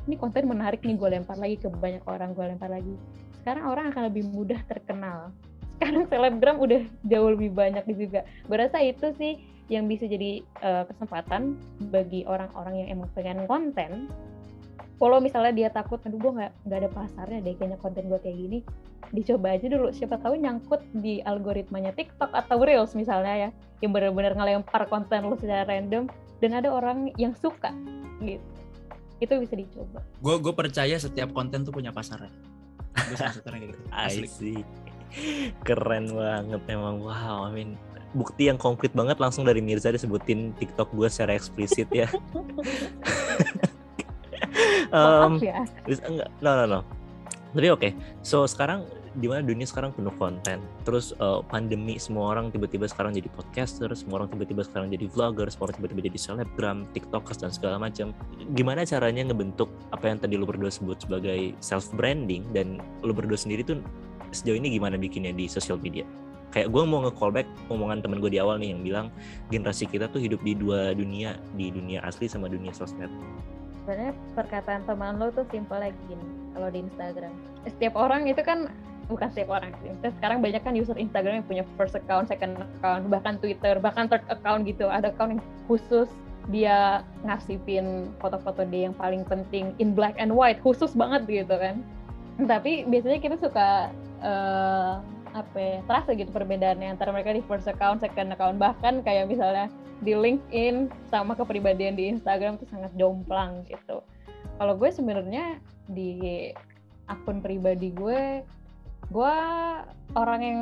ini 0.04 0.20
konten 0.20 0.46
menarik 0.46 0.84
nih 0.84 0.94
gue 1.00 1.08
lempar 1.16 1.38
lagi 1.40 1.56
ke 1.56 1.66
banyak 1.70 2.04
orang 2.04 2.36
gue 2.36 2.44
lempar 2.44 2.70
lagi 2.70 2.94
sekarang 3.44 3.68
orang 3.68 3.92
akan 3.92 4.08
lebih 4.08 4.24
mudah 4.32 4.56
terkenal. 4.64 5.28
Sekarang 5.76 6.08
selebgram 6.08 6.56
udah 6.56 6.80
jauh 7.04 7.28
lebih 7.36 7.52
banyak 7.52 7.84
juga. 7.92 8.24
Berasa 8.48 8.80
itu 8.80 9.12
sih 9.20 9.36
yang 9.68 9.84
bisa 9.84 10.08
jadi 10.08 10.40
uh, 10.64 10.88
kesempatan 10.88 11.60
bagi 11.92 12.24
orang-orang 12.24 12.80
yang 12.80 12.88
emang 12.96 13.12
pengen 13.12 13.44
konten. 13.44 14.08
Kalau 14.96 15.20
misalnya 15.20 15.52
dia 15.52 15.68
takut 15.68 16.00
aduh 16.08 16.16
gue 16.16 16.32
nggak 16.40 16.52
nggak 16.64 16.78
ada 16.80 16.90
pasarnya 16.96 17.38
deh 17.44 17.52
kayaknya 17.60 17.76
konten 17.84 18.08
gue 18.08 18.16
kayak 18.24 18.38
gini. 18.40 18.58
Dicoba 19.12 19.60
aja 19.60 19.66
dulu. 19.68 19.92
Siapa 19.92 20.16
tahu 20.24 20.40
nyangkut 20.40 20.80
di 20.96 21.20
algoritmanya 21.20 21.92
TikTok 21.92 22.32
atau 22.32 22.64
Reels 22.64 22.96
misalnya 22.96 23.34
ya 23.36 23.50
yang 23.84 23.92
benar-benar 23.92 24.32
ngelempar 24.40 24.88
konten 24.88 25.28
lu 25.28 25.36
secara 25.36 25.68
random 25.68 26.08
dan 26.40 26.50
ada 26.56 26.72
orang 26.72 27.12
yang 27.20 27.36
suka 27.36 27.76
gitu. 28.24 28.40
Itu 29.20 29.36
bisa 29.36 29.52
dicoba. 29.52 30.00
Gue 30.24 30.40
gue 30.40 30.54
percaya 30.56 30.96
setiap 30.96 31.36
konten 31.36 31.68
tuh 31.68 31.74
punya 31.74 31.92
pasarnya 31.92 32.53
gue 32.94 33.16
kayak 33.18 33.68
gitu 33.74 33.82
asli 34.06 34.28
see. 34.30 34.60
keren 35.62 36.10
banget 36.10 36.62
emang 36.70 37.02
wow 37.02 37.46
I 37.46 37.50
mean 37.54 37.70
bukti 38.14 38.46
yang 38.46 38.56
konkret 38.56 38.94
banget 38.94 39.18
langsung 39.18 39.42
dari 39.42 39.58
Mirza 39.58 39.90
disebutin 39.90 40.54
TikTok 40.62 40.94
gue 40.94 41.10
secara 41.10 41.34
eksplisit 41.34 41.90
ya. 41.90 42.06
um, 44.94 45.42
ya. 45.42 45.66
enggak, 45.86 46.30
no 46.38 46.50
no 46.54 46.64
no. 46.70 46.80
Tapi 47.54 47.68
oke, 47.70 47.80
okay. 47.82 47.92
so 48.22 48.46
sekarang 48.46 48.86
di 49.14 49.26
mana 49.30 49.46
dunia 49.46 49.66
sekarang 49.66 49.94
penuh 49.94 50.12
konten. 50.18 50.58
Terus 50.82 51.14
uh, 51.22 51.40
pandemi 51.46 51.96
semua 51.96 52.34
orang 52.34 52.50
tiba-tiba 52.50 52.90
sekarang 52.90 53.14
jadi 53.14 53.30
podcaster, 53.30 53.90
semua 53.94 54.22
orang 54.22 54.34
tiba-tiba 54.34 54.66
sekarang 54.66 54.90
jadi 54.90 55.06
vlogger, 55.10 55.46
semua 55.50 55.70
orang 55.70 55.76
tiba-tiba 55.78 56.00
jadi 56.10 56.18
selebgram, 56.18 56.78
tiktokers 56.90 57.38
dan 57.38 57.50
segala 57.54 57.78
macam. 57.78 58.10
Gimana 58.58 58.82
caranya 58.82 59.30
ngebentuk 59.30 59.70
apa 59.94 60.04
yang 60.10 60.18
tadi 60.18 60.34
lu 60.34 60.46
berdua 60.46 60.70
sebut 60.70 60.98
sebagai 60.98 61.54
self 61.62 61.94
branding 61.94 62.42
dan 62.50 62.82
lu 63.06 63.14
berdua 63.14 63.38
sendiri 63.38 63.62
tuh 63.62 63.78
sejauh 64.34 64.58
ini 64.58 64.74
gimana 64.74 64.98
bikinnya 64.98 65.30
di 65.30 65.46
sosial 65.46 65.78
media? 65.78 66.02
Kayak 66.54 66.70
gue 66.70 66.82
mau 66.86 67.02
nge-callback 67.02 67.50
omongan 67.66 67.98
temen 68.02 68.22
gue 68.22 68.30
di 68.30 68.38
awal 68.38 68.62
nih 68.62 68.70
yang 68.70 68.82
bilang 68.86 69.06
generasi 69.50 69.90
kita 69.90 70.06
tuh 70.06 70.22
hidup 70.22 70.38
di 70.46 70.54
dua 70.54 70.94
dunia, 70.94 71.34
di 71.58 71.70
dunia 71.74 71.98
asli 72.06 72.30
sama 72.30 72.46
dunia 72.46 72.70
sosmed. 72.70 73.10
Sebenarnya 73.82 74.14
perkataan 74.38 74.86
teman 74.86 75.18
lo 75.18 75.34
tuh 75.34 75.44
simpel 75.50 75.82
lagi 75.82 75.98
gini, 76.06 76.24
kalau 76.54 76.70
di 76.70 76.78
Instagram. 76.86 77.34
Setiap 77.66 77.94
orang 77.98 78.30
itu 78.30 78.38
kan 78.46 78.70
bukan 79.06 79.28
setiap 79.30 79.60
orang 79.60 79.72
sih. 79.80 79.92
sekarang 80.20 80.40
banyak 80.40 80.62
kan 80.64 80.74
user 80.74 80.96
Instagram 80.96 81.42
yang 81.42 81.46
punya 81.46 81.64
first 81.76 81.94
account, 81.94 82.28
second 82.28 82.56
account, 82.56 83.06
bahkan 83.08 83.36
Twitter, 83.38 83.76
bahkan 83.78 84.08
third 84.08 84.24
account 84.32 84.64
gitu. 84.64 84.88
Ada 84.88 85.12
account 85.12 85.38
yang 85.38 85.42
khusus 85.68 86.08
dia 86.52 87.00
ngasipin 87.24 88.12
foto-foto 88.20 88.68
dia 88.68 88.92
yang 88.92 88.96
paling 88.96 89.24
penting 89.24 89.72
in 89.80 89.96
black 89.96 90.12
and 90.20 90.28
white 90.28 90.60
khusus 90.60 90.92
banget 90.92 91.24
gitu 91.24 91.56
kan 91.56 91.80
tapi 92.42 92.82
biasanya 92.90 93.18
kita 93.22 93.36
suka 93.38 93.94
uh, 94.20 94.98
apa 95.34 95.58
ya, 95.58 95.78
terasa 95.86 96.14
gitu 96.14 96.30
perbedaannya 96.30 96.94
antara 96.94 97.10
mereka 97.10 97.34
di 97.34 97.42
first 97.46 97.66
account, 97.66 98.02
second 98.02 98.30
account 98.30 98.58
bahkan 98.58 99.02
kayak 99.02 99.26
misalnya 99.26 99.66
di 100.02 100.14
LinkedIn 100.14 100.90
sama 101.10 101.34
kepribadian 101.34 101.98
di 101.98 102.10
Instagram 102.10 102.58
itu 102.58 102.66
sangat 102.70 102.90
jomplang 102.98 103.66
gitu. 103.66 104.02
Kalau 104.58 104.74
gue 104.78 104.90
sebenarnya 104.90 105.58
di 105.90 106.50
akun 107.10 107.42
pribadi 107.42 107.90
gue 107.90 108.46
gue 109.10 109.34
orang 110.14 110.40
yang 110.40 110.60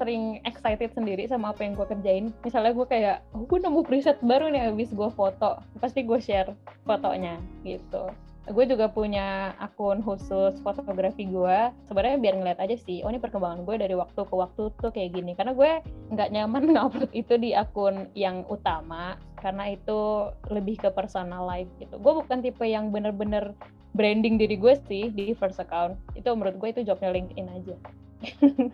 sering 0.00 0.40
excited 0.48 0.88
sendiri 0.96 1.28
sama 1.28 1.52
apa 1.52 1.62
yang 1.62 1.76
gue 1.76 1.86
kerjain. 1.86 2.26
Misalnya 2.42 2.72
gue 2.72 2.86
kayak, 2.88 3.16
oh, 3.36 3.44
gue 3.44 3.58
nemu 3.60 3.80
preset 3.84 4.18
baru 4.24 4.48
nih 4.48 4.72
abis 4.72 4.90
gue 4.96 5.10
foto, 5.12 5.60
pasti 5.78 6.02
gue 6.02 6.18
share 6.18 6.56
fotonya 6.88 7.36
gitu. 7.62 8.08
Gue 8.46 8.64
juga 8.70 8.86
punya 8.86 9.58
akun 9.58 10.00
khusus 10.06 10.54
fotografi 10.62 11.26
gue. 11.26 11.58
Sebenarnya 11.90 12.18
biar 12.22 12.34
ngeliat 12.38 12.60
aja 12.62 12.78
sih, 12.78 13.02
oh 13.02 13.10
ini 13.10 13.18
perkembangan 13.18 13.66
gue 13.66 13.76
dari 13.78 13.94
waktu 13.98 14.22
ke 14.22 14.34
waktu 14.34 14.70
tuh 14.78 14.90
kayak 14.94 15.18
gini. 15.18 15.34
Karena 15.34 15.52
gue 15.52 15.82
nggak 16.14 16.30
nyaman 16.30 16.62
ngupload 16.74 17.10
itu 17.10 17.34
di 17.36 17.58
akun 17.58 18.06
yang 18.14 18.46
utama, 18.46 19.18
karena 19.42 19.74
itu 19.74 20.30
lebih 20.50 20.78
ke 20.78 20.88
personal 20.94 21.42
life 21.42 21.70
gitu. 21.82 21.98
Gue 21.98 22.22
bukan 22.22 22.38
tipe 22.38 22.62
yang 22.62 22.94
bener-bener 22.94 23.50
branding 23.96 24.36
diri 24.36 24.60
gue 24.60 24.76
sih 24.86 25.08
di 25.08 25.32
first 25.32 25.56
account 25.56 25.96
itu 26.12 26.28
menurut 26.36 26.60
gue 26.60 26.68
itu 26.76 26.80
jobnya 26.84 27.16
LinkedIn 27.16 27.48
aja 27.48 27.76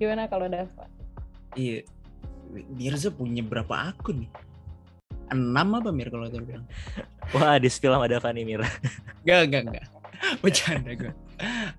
gimana 0.00 0.28
kalau 0.28 0.48
Dava? 0.48 0.88
Iya, 1.56 1.84
Mirza 2.72 3.12
punya 3.12 3.44
berapa 3.44 3.92
akun 3.92 4.24
nih? 4.24 4.32
Enam 5.28 5.76
apa 5.76 5.92
Mir 5.92 6.08
kalau 6.08 6.30
dia 6.32 6.40
bilang? 6.40 6.64
Wah, 7.36 7.56
di 7.60 7.68
spill 7.70 7.94
sama 7.94 8.10
Dava 8.10 8.30
nih 8.34 8.44
Mir. 8.44 8.62
Enggak, 9.22 9.40
enggak, 9.46 9.62
enggak. 9.68 9.86
Bercanda 10.42 10.92
gue. 10.92 11.12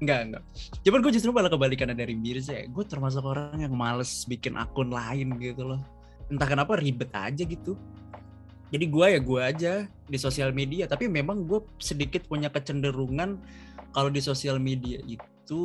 Enggak, 0.01 0.19
enggak. 0.25 0.43
Cuman 0.81 0.99
gue 1.03 1.11
justru 1.13 1.29
malah 1.33 1.51
kebalikannya 1.51 1.97
dari 1.97 2.13
Mirza. 2.13 2.57
Gue 2.69 2.85
termasuk 2.87 3.21
orang 3.25 3.59
yang 3.59 3.73
males 3.73 4.25
bikin 4.29 4.55
akun 4.57 4.93
lain 4.93 5.37
gitu 5.41 5.75
loh. 5.75 5.81
Entah 6.31 6.47
kenapa 6.47 6.79
ribet 6.79 7.11
aja 7.11 7.43
gitu 7.43 7.75
jadi 8.71 8.85
gue 8.87 9.05
ya 9.05 9.19
gue 9.19 9.41
aja 9.43 9.73
di 10.07 10.17
sosial 10.17 10.55
media 10.55 10.87
tapi 10.87 11.11
memang 11.11 11.43
gue 11.43 11.59
sedikit 11.77 12.23
punya 12.25 12.47
kecenderungan 12.47 13.37
kalau 13.91 14.07
di 14.07 14.23
sosial 14.23 14.57
media 14.57 15.03
itu 15.03 15.61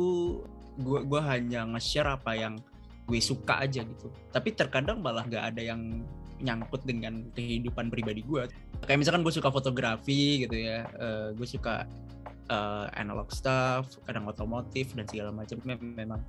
gue 0.77 0.99
gue 1.07 1.21
hanya 1.23 1.63
nge-share 1.71 2.19
apa 2.19 2.35
yang 2.35 2.59
gue 3.07 3.19
suka 3.23 3.63
aja 3.63 3.81
gitu 3.81 4.11
tapi 4.35 4.51
terkadang 4.51 4.99
malah 4.99 5.23
gak 5.23 5.55
ada 5.55 5.61
yang 5.63 6.03
nyangkut 6.41 6.85
dengan 6.85 7.25
kehidupan 7.33 7.89
pribadi 7.89 8.21
gue 8.21 8.45
kayak 8.85 8.99
misalkan 9.01 9.25
gue 9.25 9.33
suka 9.33 9.49
fotografi 9.49 10.45
gitu 10.45 10.53
ya 10.53 10.85
uh, 10.97 11.33
gue 11.33 11.47
suka 11.47 11.89
uh, 12.51 12.87
analog 12.95 13.29
stuff 13.31 13.99
kadang 14.07 14.27
otomotif 14.27 14.91
dan 14.95 15.05
segala 15.07 15.31
macam. 15.31 15.59
Memang 15.67 16.21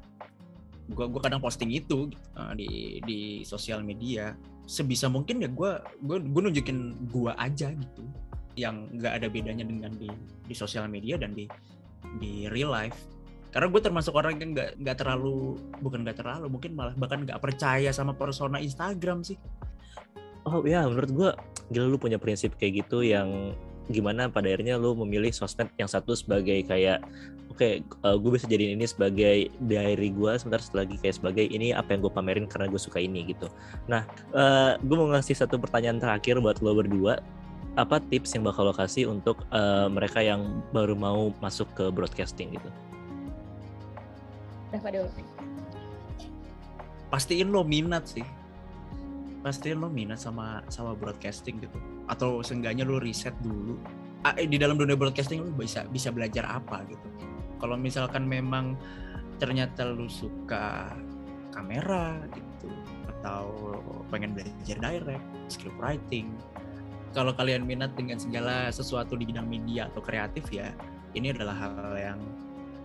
gue 0.88 1.06
gue 1.06 1.20
kadang 1.20 1.42
posting 1.42 1.70
itu 1.74 2.10
uh, 2.38 2.52
di 2.54 3.00
di 3.04 3.20
sosial 3.46 3.82
media. 3.82 4.34
Sebisa 4.68 5.08
mungkin 5.08 5.40
ya 5.40 5.48
gue 5.48 5.70
gue 6.04 6.18
gue 6.20 6.42
nunjukin 6.44 7.08
gue 7.08 7.32
aja 7.38 7.72
gitu 7.72 8.04
yang 8.58 8.90
nggak 8.98 9.22
ada 9.22 9.26
bedanya 9.30 9.64
dengan 9.64 9.94
di 9.94 10.10
di 10.44 10.54
sosial 10.54 10.90
media 10.90 11.16
dan 11.16 11.32
di 11.32 11.48
di 12.18 12.46
real 12.50 12.74
life. 12.74 12.98
Karena 13.48 13.72
gue 13.72 13.80
termasuk 13.80 14.12
orang 14.12 14.36
yang 14.36 14.52
nggak 14.52 14.76
nggak 14.76 14.96
terlalu 15.00 15.56
bukan 15.80 16.04
nggak 16.04 16.20
terlalu 16.20 16.46
mungkin 16.52 16.76
malah 16.76 16.92
bahkan 17.00 17.24
nggak 17.24 17.40
percaya 17.40 17.88
sama 17.96 18.12
persona 18.12 18.60
Instagram 18.60 19.24
sih 19.24 19.40
oh 20.48 20.64
ya 20.64 20.88
menurut 20.88 21.10
gue 21.12 21.30
gila 21.68 21.86
lu 21.88 21.98
punya 22.00 22.16
prinsip 22.16 22.56
kayak 22.56 22.84
gitu 22.84 23.04
yang 23.04 23.52
gimana 23.88 24.28
pada 24.28 24.52
akhirnya 24.52 24.76
lu 24.76 24.92
memilih 25.04 25.32
sosmed 25.32 25.72
yang 25.80 25.88
satu 25.88 26.12
sebagai 26.12 26.60
kayak 26.68 27.00
oke 27.48 27.56
okay, 27.56 27.80
uh, 28.04 28.12
eh, 28.12 28.16
gue 28.20 28.30
bisa 28.36 28.44
jadiin 28.44 28.76
ini 28.76 28.84
sebagai 28.84 29.48
diary 29.64 30.12
gue 30.12 30.32
sebentar 30.36 30.60
lagi 30.76 30.96
kayak 31.00 31.16
sebagai 31.16 31.48
ini 31.48 31.72
apa 31.72 31.96
yang 31.96 32.04
gue 32.04 32.12
pamerin 32.12 32.44
karena 32.44 32.68
gue 32.68 32.80
suka 32.80 33.00
ini 33.00 33.24
gitu. 33.32 33.48
Nah 33.88 34.04
uh, 34.36 34.76
gue 34.80 34.96
mau 34.96 35.08
ngasih 35.08 35.40
satu 35.40 35.56
pertanyaan 35.56 36.00
terakhir 36.00 36.36
buat 36.40 36.60
lo 36.60 36.76
berdua. 36.76 37.20
Apa 37.78 38.02
tips 38.10 38.34
yang 38.34 38.42
bakal 38.42 38.68
lo 38.68 38.74
kasih 38.74 39.06
untuk 39.06 39.46
uh, 39.54 39.86
mereka 39.86 40.18
yang 40.18 40.60
baru 40.74 40.98
mau 40.98 41.30
masuk 41.38 41.70
ke 41.78 41.88
broadcasting 41.94 42.52
gitu? 42.58 42.68
Pastiin 47.08 47.48
lo 47.48 47.64
minat 47.64 48.04
sih 48.04 48.26
pasti 49.40 49.72
lo 49.72 49.86
minat 49.86 50.18
sama 50.18 50.62
sama 50.68 50.92
broadcasting 50.94 51.62
gitu. 51.62 51.78
Atau 52.10 52.42
seenggaknya 52.42 52.84
lo 52.86 52.98
riset 52.98 53.34
dulu. 53.42 53.78
Ah, 54.26 54.34
eh, 54.34 54.50
di 54.50 54.58
dalam 54.58 54.74
dunia 54.74 54.98
broadcasting 54.98 55.46
lo 55.46 55.50
bisa 55.54 55.86
bisa 55.88 56.10
belajar 56.10 56.44
apa 56.46 56.82
gitu. 56.90 57.08
Kalau 57.58 57.74
misalkan 57.78 58.26
memang 58.26 58.78
ternyata 59.38 59.86
lo 59.86 60.10
suka 60.10 60.94
kamera 61.54 62.18
gitu 62.34 62.70
atau 63.18 63.74
pengen 64.14 64.30
belajar 64.30 64.78
direct 64.78 65.26
script 65.50 65.74
writing 65.82 66.30
kalau 67.16 67.32
kalian 67.34 67.64
minat 67.64 67.96
dengan 67.96 68.20
segala 68.20 68.68
sesuatu 68.68 69.16
di 69.16 69.24
bidang 69.26 69.48
media 69.48 69.88
atau 69.88 70.04
kreatif 70.04 70.44
ya 70.52 70.70
ini 71.16 71.32
adalah 71.32 71.56
hal 71.56 71.96
yang 71.96 72.20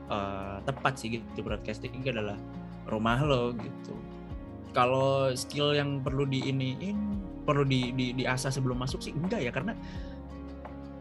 uh, 0.07 0.57
tepat 0.63 0.95
sih 0.95 1.19
gitu. 1.19 1.43
Broadcasting 1.43 1.91
ini 1.99 2.07
adalah 2.09 2.39
rumah 2.87 3.19
lo 3.19 3.51
gitu 3.55 3.95
kalau 4.73 5.31
skill 5.37 5.77
yang 5.77 6.01
perlu 6.01 6.25
diiniin 6.25 7.21
perlu 7.45 7.63
di, 7.63 7.93
di 7.93 8.11
diasah 8.17 8.49
sebelum 8.49 8.81
masuk 8.81 9.03
sih 9.03 9.13
enggak 9.13 9.45
ya 9.45 9.51
karena 9.53 9.77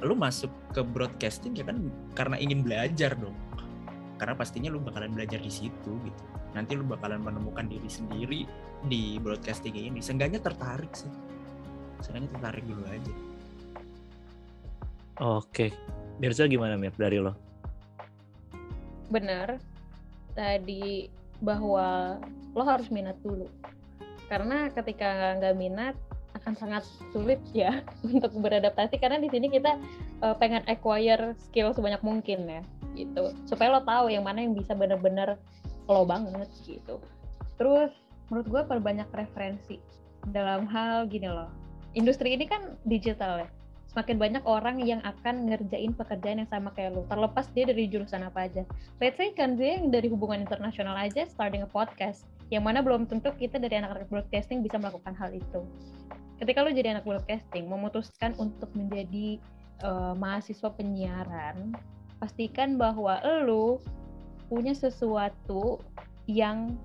lu 0.03 0.19
masuk 0.19 0.51
ke 0.75 0.83
broadcasting 0.83 1.55
ya 1.55 1.63
kan 1.63 1.79
karena 2.13 2.37
ingin 2.39 2.67
belajar 2.67 3.15
dong. 3.17 3.35
Karena 4.19 4.39
pastinya 4.39 4.71
lu 4.71 4.79
bakalan 4.79 5.15
belajar 5.15 5.43
di 5.43 5.51
situ 5.51 5.93
gitu. 6.03 6.23
Nanti 6.55 6.79
lu 6.79 6.87
bakalan 6.87 7.23
menemukan 7.23 7.67
diri 7.67 7.91
sendiri 7.91 8.41
di 8.87 9.19
broadcasting 9.19 9.75
ini. 9.75 9.99
Seenggaknya 9.99 10.39
tertarik 10.39 10.91
sih. 10.95 11.11
Seenggaknya 12.03 12.31
tertarik 12.39 12.65
dulu 12.67 12.85
aja. 12.87 13.15
Oke. 15.23 15.75
Mirza 16.19 16.47
gimana 16.47 16.79
Mir 16.79 16.95
dari 16.95 17.19
lo? 17.19 17.35
Benar 19.11 19.59
tadi 20.33 21.07
bahwa 21.42 22.18
lo 22.55 22.62
harus 22.62 22.88
minat 22.88 23.18
dulu. 23.20 23.50
Karena 24.31 24.70
ketika 24.72 25.37
nggak 25.42 25.57
minat 25.59 25.94
akan 26.33 26.57
sangat 26.57 26.88
sulit 27.12 27.42
ya 27.52 27.85
untuk 28.07 28.33
beradaptasi. 28.38 28.96
Karena 28.96 29.18
di 29.20 29.28
sini 29.28 29.52
kita 29.52 29.76
uh, 30.24 30.35
pengen 30.38 30.64
acquire 30.70 31.37
skill 31.50 31.74
sebanyak 31.74 32.00
mungkin 32.00 32.48
ya 32.48 32.62
gitu. 32.96 33.35
Supaya 33.44 33.76
lo 33.76 33.83
tahu 33.85 34.09
yang 34.09 34.24
mana 34.24 34.40
yang 34.40 34.55
bisa 34.55 34.72
bener-bener 34.72 35.37
lo 35.90 36.07
banget 36.07 36.48
gitu. 36.64 37.02
Terus 37.59 37.92
menurut 38.31 38.48
gue 38.48 38.62
perbanyak 38.64 39.09
referensi. 39.12 39.76
Dalam 40.22 40.70
hal 40.70 41.11
gini 41.11 41.26
loh 41.26 41.50
industri 41.92 42.37
ini 42.37 42.48
kan 42.48 42.76
digital 42.88 43.44
ya 43.44 43.48
semakin 43.92 44.16
banyak 44.16 44.44
orang 44.48 44.81
yang 44.81 45.05
akan 45.05 45.52
ngerjain 45.52 45.92
pekerjaan 45.92 46.40
yang 46.40 46.50
sama 46.50 46.72
kayak 46.72 46.96
lu. 46.96 47.05
Terlepas 47.12 47.46
dia 47.52 47.68
dari 47.68 47.85
jurusan 47.92 48.24
apa 48.24 48.48
aja. 48.48 48.64
Let's 48.98 49.20
say 49.20 49.37
kan 49.37 49.61
dia 49.61 49.76
yang 49.76 49.92
dari 49.92 50.09
hubungan 50.09 50.40
internasional 50.40 50.96
aja 50.96 51.28
starting 51.28 51.61
a 51.61 51.68
podcast. 51.68 52.24
Yang 52.48 52.64
mana 52.64 52.81
belum 52.81 53.05
tentu 53.05 53.28
kita 53.37 53.61
dari 53.61 53.81
anak-anak 53.81 54.09
broadcasting 54.09 54.64
bisa 54.64 54.81
melakukan 54.81 55.12
hal 55.12 55.37
itu. 55.37 55.61
Ketika 56.40 56.64
lu 56.64 56.72
jadi 56.72 56.96
anak 56.96 57.05
broadcasting 57.05 57.68
memutuskan 57.68 58.33
untuk 58.40 58.72
menjadi 58.72 59.37
uh, 59.85 60.16
mahasiswa 60.16 60.72
penyiaran 60.72 61.76
pastikan 62.16 62.81
bahwa 62.81 63.20
lu 63.44 63.76
punya 64.48 64.72
sesuatu 64.72 65.85
yang 66.24 66.76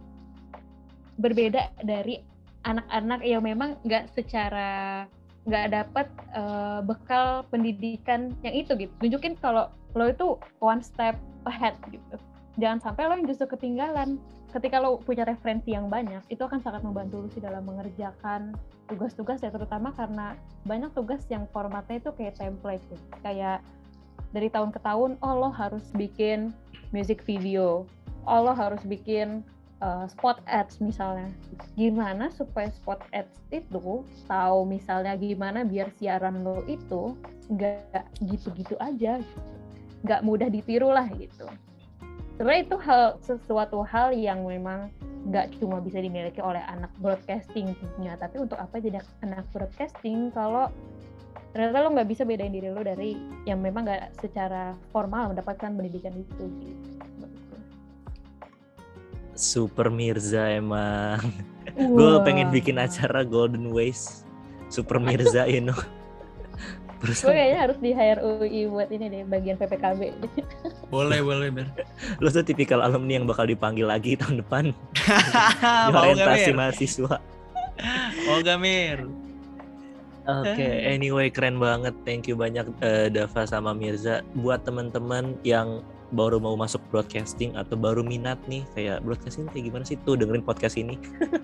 berbeda 1.19 1.71
dari 1.81 2.21
anak-anak 2.67 3.21
yang 3.23 3.41
memang 3.41 3.79
nggak 3.87 4.11
secara 4.11 5.05
nggak 5.47 5.67
dapat 5.71 6.07
uh, 6.35 6.83
bekal 6.83 7.47
pendidikan 7.47 8.35
yang 8.43 8.53
itu 8.53 8.75
gitu. 8.75 8.91
Tunjukin 8.99 9.39
kalau 9.39 9.71
lo 9.95 10.05
itu 10.11 10.35
one 10.59 10.83
step 10.83 11.15
ahead 11.47 11.79
gitu. 11.87 12.19
Jangan 12.59 12.83
sampai 12.83 13.07
lo 13.07 13.15
yang 13.15 13.25
justru 13.25 13.47
ketinggalan. 13.47 14.19
Ketika 14.51 14.79
lo 14.83 14.99
punya 15.03 15.23
referensi 15.23 15.71
yang 15.71 15.87
banyak 15.87 16.23
itu 16.27 16.39
akan 16.43 16.59
sangat 16.59 16.83
membantu 16.83 17.23
lo 17.23 17.27
sih 17.31 17.39
dalam 17.39 17.63
mengerjakan 17.63 18.55
tugas-tugas 18.87 19.43
ya 19.43 19.51
terutama 19.51 19.91
karena 19.95 20.35
banyak 20.63 20.91
tugas 20.95 21.23
yang 21.27 21.43
formatnya 21.51 21.99
itu 21.99 22.11
kayak 22.15 22.39
template 22.39 22.83
gitu. 22.87 23.03
kayak 23.19 23.59
dari 24.31 24.47
tahun 24.47 24.71
ke 24.71 24.79
tahun 24.79 25.19
oh 25.19 25.33
lo 25.35 25.49
harus 25.51 25.83
bikin 25.95 26.51
music 26.91 27.23
video. 27.23 27.87
Oh 28.27 28.43
lo 28.43 28.51
harus 28.51 28.83
bikin 28.83 29.47
uh, 29.81 30.05
spot 30.09 30.41
ads 30.49 30.79
misalnya. 30.81 31.29
Gimana 31.77 32.29
supaya 32.33 32.69
spot 32.73 33.03
ads 33.13 33.37
itu 33.53 34.03
tahu 34.27 34.59
misalnya 34.65 35.17
gimana 35.17 35.63
biar 35.65 35.91
siaran 35.97 36.41
lo 36.41 36.63
itu 36.65 37.17
nggak 37.47 38.05
gitu-gitu 38.27 38.75
aja, 38.81 39.21
nggak 40.03 40.21
mudah 40.25 40.49
ditiru 40.49 40.91
lah 40.91 41.07
gitu. 41.15 41.47
Sebenarnya 42.37 42.61
itu 42.69 42.77
hal 42.77 43.03
sesuatu 43.25 43.81
hal 43.81 44.13
yang 44.13 44.45
memang 44.45 44.93
nggak 45.27 45.59
cuma 45.59 45.83
bisa 45.83 45.99
dimiliki 45.99 46.39
oleh 46.39 46.63
anak 46.71 46.87
broadcasting 47.03 47.75
tentunya 47.75 48.15
tapi 48.15 48.39
untuk 48.39 48.55
apa 48.55 48.79
jadi 48.79 49.03
anak 49.25 49.43
broadcasting 49.51 50.31
kalau 50.31 50.71
ternyata 51.51 51.83
lo 51.83 51.91
nggak 51.91 52.07
bisa 52.07 52.23
bedain 52.23 52.53
diri 52.53 52.71
lo 52.71 52.79
dari 52.79 53.19
yang 53.43 53.59
memang 53.59 53.83
nggak 53.83 54.23
secara 54.23 54.71
formal 54.95 55.35
mendapatkan 55.35 55.73
pendidikan 55.73 56.15
itu 56.15 56.45
gitu. 56.63 56.97
Super 59.37 59.93
Mirza 59.93 60.49
emang. 60.49 61.21
Gue 61.77 62.17
pengen 62.25 62.49
bikin 62.49 62.81
acara 62.81 63.21
Golden 63.21 63.69
Ways. 63.69 64.25
Super 64.67 64.97
Mirza, 64.97 65.45
you 65.45 65.61
know. 65.61 65.77
Gue 66.97 67.13
kayaknya 67.29 67.59
harus 67.69 67.77
di 67.77 67.93
hire 67.93 68.25
UI 68.25 68.65
buat 68.65 68.89
ini 68.89 69.05
deh, 69.13 69.21
bagian 69.29 69.55
PPKB. 69.61 70.17
boleh, 70.93 71.21
boleh, 71.21 71.53
Ber. 71.53 71.69
Lo 72.17 72.33
tuh 72.33 72.41
tipikal 72.41 72.81
alumni 72.81 73.21
yang 73.21 73.29
bakal 73.29 73.45
dipanggil 73.45 73.85
lagi 73.85 74.17
tahun 74.17 74.41
depan. 74.41 74.73
di 74.73 75.93
orientasi 75.93 76.51
mahasiswa. 76.57 77.21
Oh, 78.33 78.41
Gamir. 78.41 79.05
Oke, 80.27 80.59
okay, 80.59 80.91
anyway 80.91 81.31
keren 81.31 81.55
banget. 81.55 81.95
Thank 82.03 82.27
you 82.27 82.35
banyak 82.35 82.67
uh, 82.83 83.07
Dava 83.07 83.47
sama 83.47 83.71
Mirza. 83.71 84.25
Buat 84.35 84.67
teman-teman 84.67 85.39
yang 85.47 85.85
baru 86.15 86.39
mau 86.39 86.55
masuk 86.55 86.79
broadcasting 86.87 87.55
atau 87.59 87.75
baru 87.75 87.99
minat 87.99 88.39
nih 88.47 88.63
kayak 88.75 89.03
broadcasting 89.03 89.47
kayak 89.51 89.67
gimana 89.67 89.83
sih? 89.83 89.99
Tuh 90.07 90.15
dengerin 90.15 90.43
podcast 90.45 90.79
ini. 90.79 90.95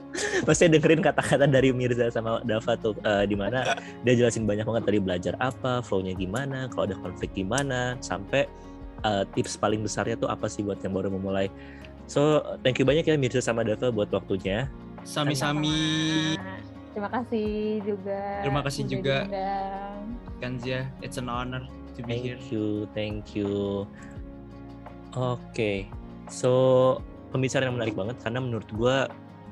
Pasti 0.48 0.72
dengerin 0.72 1.04
kata-kata 1.04 1.50
dari 1.50 1.76
Mirza 1.76 2.08
sama 2.14 2.40
Dava 2.48 2.80
tuh 2.80 2.96
uh, 3.04 3.28
di 3.28 3.36
mana 3.36 3.76
dia 4.08 4.14
jelasin 4.16 4.48
banyak 4.48 4.64
banget 4.64 4.84
tadi 4.88 5.00
belajar 5.04 5.34
apa 5.44 5.84
flownya 5.84 6.16
gimana 6.16 6.72
kalau 6.72 6.88
ada 6.88 6.96
konflik 7.00 7.36
gimana 7.36 8.00
sampai 8.00 8.48
uh, 9.04 9.28
tips 9.36 9.60
paling 9.60 9.84
besarnya 9.84 10.16
tuh 10.16 10.32
apa 10.32 10.48
sih 10.48 10.64
buat 10.64 10.80
yang 10.80 10.96
baru 10.96 11.12
memulai. 11.12 11.52
So 12.08 12.44
thank 12.64 12.80
you 12.80 12.86
banyak 12.88 13.08
ya 13.08 13.16
Mirza 13.20 13.44
sama 13.44 13.68
Dava 13.68 13.92
buat 13.92 14.12
waktunya. 14.12 14.72
Sami-sami. 15.04 16.40
Terima 16.94 17.10
kasih 17.10 17.82
juga. 17.84 18.22
Terima 18.46 18.62
kasih 18.64 18.84
juga. 18.88 19.18
Kanzia 20.40 20.88
it's 21.00 21.20
an 21.20 21.32
honor 21.32 21.64
to 21.96 22.04
be 22.04 22.20
thank 22.20 22.24
here. 22.26 22.38
thank 22.38 22.52
you 22.52 22.66
thank 22.92 23.24
you 23.32 23.52
Oke, 25.14 25.38
okay. 25.54 25.78
so 26.26 26.98
pembicaraan 27.30 27.70
yang 27.70 27.78
menarik 27.78 27.94
banget 27.94 28.18
karena 28.26 28.42
menurut 28.42 28.66
gue, 28.74 28.98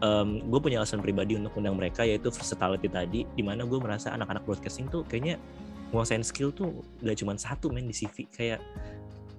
um, 0.02 0.42
gue 0.42 0.60
punya 0.62 0.82
alasan 0.82 1.06
pribadi 1.06 1.38
untuk 1.38 1.54
undang 1.54 1.78
mereka 1.78 2.02
yaitu 2.02 2.34
versatility 2.34 2.90
tadi, 2.90 3.30
di 3.30 3.44
mana 3.46 3.62
gue 3.70 3.78
merasa 3.78 4.10
anak-anak 4.10 4.42
broadcasting 4.42 4.90
tuh 4.90 5.06
kayaknya 5.06 5.38
nguasain 5.94 6.26
skill 6.26 6.50
tuh 6.50 6.82
gak 7.06 7.20
cuma 7.20 7.38
satu 7.38 7.70
main 7.70 7.86
di 7.86 7.94
CV 7.94 8.26
kayak 8.32 8.64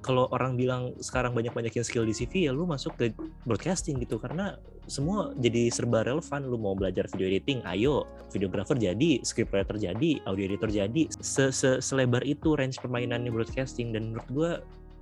kalau 0.03 0.27
orang 0.35 0.59
bilang 0.59 0.93
sekarang 0.99 1.31
banyak-banyakin 1.33 1.87
skill 1.87 2.03
di 2.03 2.11
CV 2.11 2.51
ya 2.51 2.53
lu 2.53 2.67
masuk 2.67 2.99
ke 2.99 3.15
broadcasting 3.47 4.03
gitu. 4.03 4.19
Karena 4.19 4.59
semua 4.91 5.31
jadi 5.39 5.71
serba 5.71 6.03
relevan. 6.03 6.43
Lu 6.51 6.59
mau 6.59 6.75
belajar 6.75 7.07
video 7.15 7.31
editing 7.31 7.63
ayo. 7.71 8.05
Videographer 8.35 8.75
jadi 8.75 9.23
scriptwriter 9.23 9.79
jadi 9.79 10.19
audio 10.27 10.45
editor 10.51 10.69
jadi. 10.75 11.07
-se 11.23 11.79
selebar 11.79 12.27
itu 12.27 12.59
range 12.59 12.83
permainannya 12.83 13.31
broadcasting. 13.31 13.95
Dan 13.95 14.13
menurut 14.13 14.29
gue 14.35 14.51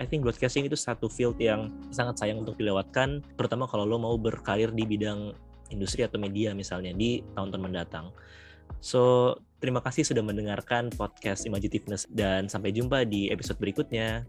I 0.01 0.09
think 0.09 0.25
broadcasting 0.25 0.65
itu 0.65 0.81
satu 0.81 1.13
field 1.13 1.37
yang 1.37 1.69
sangat 1.93 2.25
sayang 2.25 2.41
untuk 2.41 2.57
dilewatkan, 2.57 3.21
terutama 3.37 3.69
kalau 3.69 3.85
lo 3.85 4.01
mau 4.01 4.17
berkarir 4.17 4.73
di 4.73 4.89
bidang 4.89 5.37
industri 5.69 6.09
atau 6.09 6.17
media 6.17 6.57
misalnya 6.57 6.97
di 6.97 7.21
tahun-tahun 7.37 7.63
mendatang. 7.63 8.09
So, 8.81 9.37
terima 9.61 9.85
kasih 9.85 10.09
sudah 10.09 10.25
mendengarkan 10.25 10.89
podcast 10.97 11.45
Imagitiveness 11.45 12.09
dan 12.09 12.49
sampai 12.49 12.73
jumpa 12.73 13.05
di 13.05 13.29
episode 13.29 13.61
berikutnya. 13.61 14.25